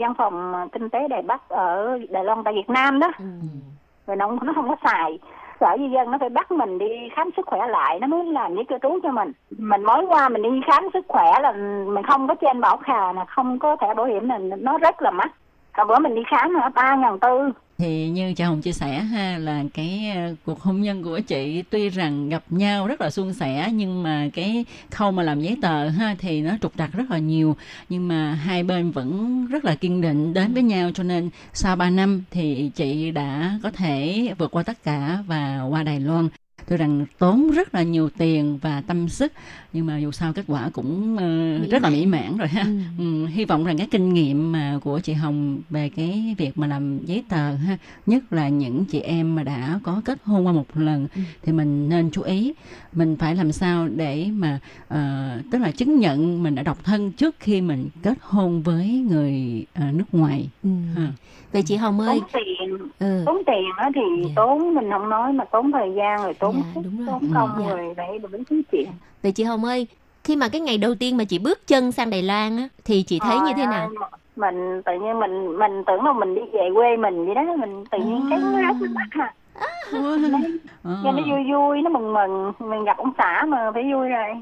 [0.00, 3.12] văn phòng kinh tế Đài Bắc ở Đài Loan tại Việt Nam đó.
[3.18, 3.24] Ừ.
[4.06, 5.18] rồi nó nó không có xài.
[5.60, 8.54] Sở di dân nó phải bắt mình đi khám sức khỏe lại nó mới làm
[8.54, 9.32] giấy cư trú cho mình.
[9.58, 11.52] Mình mới qua mình đi khám sức khỏe là
[11.86, 15.02] mình không có trên bảo khà là không có thẻ bảo hiểm là nó rất
[15.02, 15.32] là mắc.
[15.72, 18.98] Hồi bữa mình đi khám là ba ngàn tư thì như chị hồng chia sẻ
[19.00, 23.10] ha, là cái ờ, cuộc hôn nhân của chị tuy rằng gặp nhau rất là
[23.10, 26.92] suôn sẻ, nhưng mà cái khâu mà làm giấy tờ ha, thì nó trục trặc
[26.92, 27.56] rất là nhiều.
[27.88, 31.76] Nhưng mà hai bên vẫn rất là kiên định đến với nhau, cho nên sau
[31.76, 36.28] 3 năm thì chị đã có thể vượt qua tất cả và qua Đài Loan
[36.68, 39.32] tôi rằng tốn rất là nhiều tiền và tâm sức
[39.72, 42.78] nhưng mà dù sao kết quả cũng uh, rất là mỹ mãn rồi ha ừ.
[42.98, 46.66] Ừ, hy vọng rằng cái kinh nghiệm mà của chị Hồng về cái việc mà
[46.66, 50.52] làm giấy tờ ha nhất là những chị em mà đã có kết hôn qua
[50.52, 51.22] một lần ừ.
[51.42, 52.52] thì mình nên chú ý
[52.96, 54.58] mình phải làm sao để mà
[54.94, 59.04] uh, tức là chứng nhận mình đã độc thân trước khi mình kết hôn với
[59.10, 60.70] người uh, nước ngoài ừ.
[60.96, 61.08] ha.
[61.52, 63.22] vậy chị Hồng ơi tốn tiền ừ.
[63.26, 64.26] tốn tiền á thì yeah.
[64.26, 64.32] Dạ.
[64.36, 67.06] tốn mình không nói mà tốn thời gian rồi tốn yeah, dạ, đúng rồi.
[67.06, 67.70] tốn công yeah.
[67.70, 67.76] Dạ.
[67.76, 68.88] rồi đấy đúng thứ chuyện
[69.22, 69.86] vậy chị Hồng ơi
[70.24, 73.02] khi mà cái ngày đầu tiên mà chị bước chân sang Đài Loan á thì
[73.02, 73.90] chị thấy à, như thế nào
[74.36, 77.84] mình tự nhiên mình mình tưởng là mình đi về quê mình vậy đó mình
[77.90, 78.26] tự nhiên à.
[78.30, 79.32] cái nó mắt ha
[79.92, 82.52] cho nó vui vui nó mừng mừng.
[82.70, 84.28] Mình gặp ông xã mà phải vui rồi.
[84.28, 84.34] À,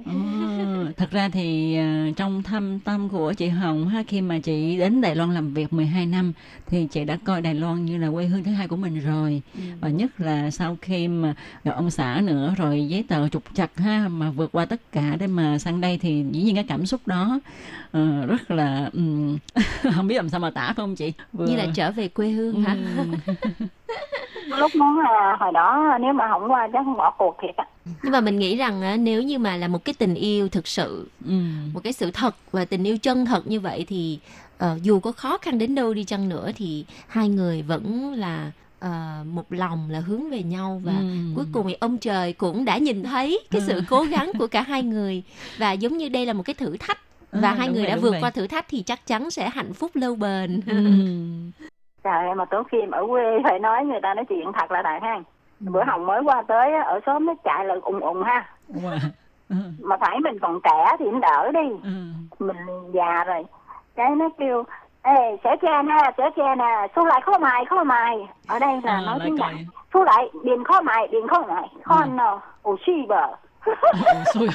[0.97, 1.79] thật ra thì
[2.11, 5.55] uh, trong thâm tâm của chị Hồng ha khi mà chị đến Đài Loan làm
[5.55, 6.33] việc 12 năm
[6.67, 9.43] thì chị đã coi Đài Loan như là quê hương thứ hai của mình rồi
[9.55, 9.61] ừ.
[9.81, 14.09] và nhất là sau khi mà ông xã nữa rồi giấy tờ trục chặt ha
[14.09, 17.01] mà vượt qua tất cả để mà sang đây thì dĩ nhiên cái cảm xúc
[17.07, 17.41] đó
[17.99, 19.39] uh, rất là um,
[19.95, 21.47] không biết làm sao mà tả phải không chị Vừa...
[21.47, 23.35] như là trở về quê hương hả ừ.
[24.59, 27.65] lúc muốn là hồi đó nếu mà không qua chắc không bỏ cuộc thiệt á
[28.03, 31.09] nhưng mà mình nghĩ rằng nếu như mà là một cái tình yêu thực sự
[31.27, 31.35] ừ.
[31.75, 34.19] một cái sự thật và tình yêu chân thật như vậy thì
[34.65, 38.51] uh, dù có khó khăn đến đâu đi chăng nữa thì hai người vẫn là
[38.85, 41.07] uh, một lòng là hướng về nhau và ừ.
[41.37, 44.63] cuối cùng thì ông trời cũng đã nhìn thấy cái sự cố gắng của cả
[44.63, 45.23] hai người
[45.59, 46.99] và giống như đây là một cái thử thách
[47.33, 48.21] và à, hai người rồi, đã vượt rồi.
[48.21, 50.77] qua thử thách thì chắc chắn sẽ hạnh phúc lâu bền ừ.
[52.05, 54.83] trời mà tối khi em ở quê phải nói người ta nói chuyện thật là
[54.83, 55.23] đại ha ừ.
[55.61, 58.49] Bữa hồng mới qua tới ở xóm nó chạy là ùng ùng ha.
[58.69, 58.77] Ừ.
[59.83, 61.69] mà phải mình còn trẻ thì nó đỡ đi.
[61.83, 61.91] Ừ.
[62.39, 62.57] mình
[62.93, 63.45] già rồi.
[63.97, 64.65] Cái nó kêu
[65.03, 68.17] ê sẽ che nè sẽ che nè xuống lại khó mài khó mài.
[68.47, 71.69] Ở đây là à, nói tiếng đại xuống lại điền khó mài điền khó mài.
[71.83, 72.07] Khó ừ.
[72.07, 73.27] nào ồ suy bờ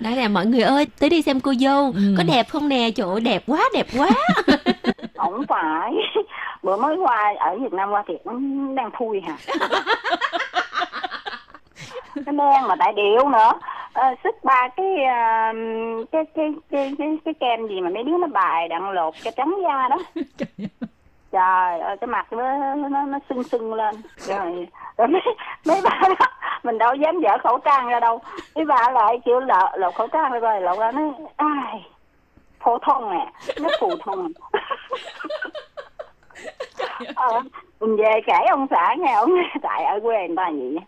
[0.00, 1.92] đó là mọi người ơi tới đi xem cô dâu.
[1.94, 2.14] Ừ.
[2.18, 2.90] có đẹp không nè?
[2.96, 4.08] Chỗ đẹp quá đẹp quá
[5.16, 5.92] không phải.
[6.62, 8.32] Bữa mới qua ở Việt Nam qua thì nó
[8.74, 9.36] đang thui hả?
[12.26, 13.52] Nó đen mà tại điệu nữa.
[13.92, 18.18] À, sức ba cái, uh, cái, cái cái cái cái kem gì mà mấy đứa
[18.18, 19.98] nó bài đặng lột cái trắng da đó.
[21.32, 21.96] Trời ơi.
[22.00, 23.94] Cái mặt nó nó nó sưng sưng lên.
[24.16, 24.66] Rồi
[24.98, 25.20] rồi mấy
[25.66, 26.26] mấy bà đó
[26.62, 28.20] mình đâu dám dở khẩu trang ra đâu.
[28.54, 31.00] Mấy bà lại chịu lột, lột khẩu trang rồi rồi lột ra nó
[31.36, 31.84] ai
[32.60, 34.32] phổ thông nè nó phổ thông
[37.14, 37.42] ờ,
[37.80, 39.30] mình về kể ông xã nghe ông
[39.62, 40.78] tại ở quê người ta vậy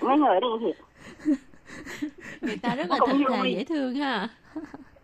[0.00, 0.72] mấy người đi
[2.40, 4.28] người ta rất là thật là dễ thương ha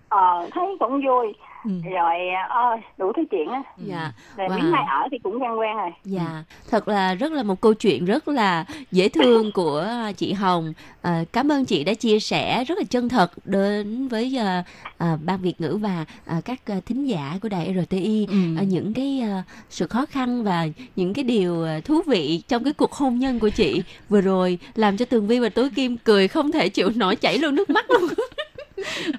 [0.08, 1.34] ờ thấy cũng vui
[1.64, 1.70] ừ.
[1.94, 2.14] rồi
[2.48, 4.56] ơi đủ thứ chuyện á dạ rồi wow.
[4.56, 7.74] miếng mai ở thì cũng quen quen rồi dạ thật là rất là một câu
[7.74, 9.86] chuyện rất là dễ thương của
[10.16, 14.36] chị Hồng à, cảm ơn chị đã chia sẻ rất là chân thật đến với
[14.40, 14.64] uh,
[15.12, 16.04] uh, ban Việt ngữ và
[16.38, 18.36] uh, các uh, thính giả của đài RTI ừ.
[18.62, 22.64] uh, những cái uh, sự khó khăn và những cái điều uh, thú vị trong
[22.64, 25.96] cái cuộc hôn nhân của chị vừa rồi làm cho Tường Vi và Tối Kim
[25.96, 28.10] cười không thể chịu nổi chảy luôn nước mắt luôn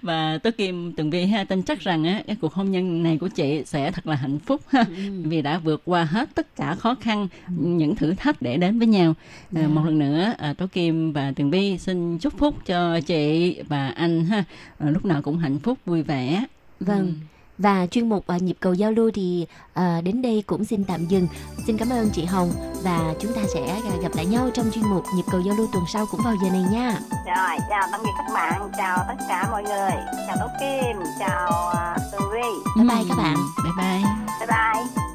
[0.01, 3.18] và tôi kim tường vi ha tin chắc rằng á cái cuộc hôn nhân này
[3.18, 5.22] của chị sẽ thật là hạnh phúc ha ừ.
[5.24, 8.88] vì đã vượt qua hết tất cả khó khăn những thử thách để đến với
[8.88, 9.13] nhau
[9.55, 9.68] à, dạ.
[9.68, 13.88] một lần nữa à, tố kim và tường vi xin chúc phúc cho chị và
[13.88, 14.43] anh ha
[14.78, 16.45] à, lúc nào cũng hạnh phúc vui vẻ
[16.80, 17.34] vâng ừ.
[17.58, 19.45] Và chuyên mục uh, nhịp cầu giao lưu thì
[19.80, 21.28] uh, đến đây cũng xin tạm dừng.
[21.68, 22.51] Xin cảm ơn chị Hồng
[22.84, 25.84] và chúng ta sẽ gặp lại nhau trong chuyên mục nhịp cầu giao lưu tuần
[25.93, 26.99] sau cũng vào giờ này nha.
[27.12, 29.91] Rồi, chào tạm biệt các bạn, chào tất cả mọi người,
[30.28, 32.41] chào Đỗ Kim, chào uh, Tường Vi.
[32.78, 33.36] Bye bye các bạn.
[33.64, 34.03] Bye bye.
[34.39, 35.06] Bye bye.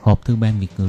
[0.00, 0.88] Hộp thư ban Việt ngữ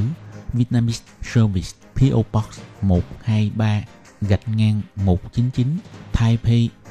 [0.54, 3.82] Vietnamese Service PO Box 123
[4.22, 5.68] gạch ngang 199
[6.14, 6.70] Taipei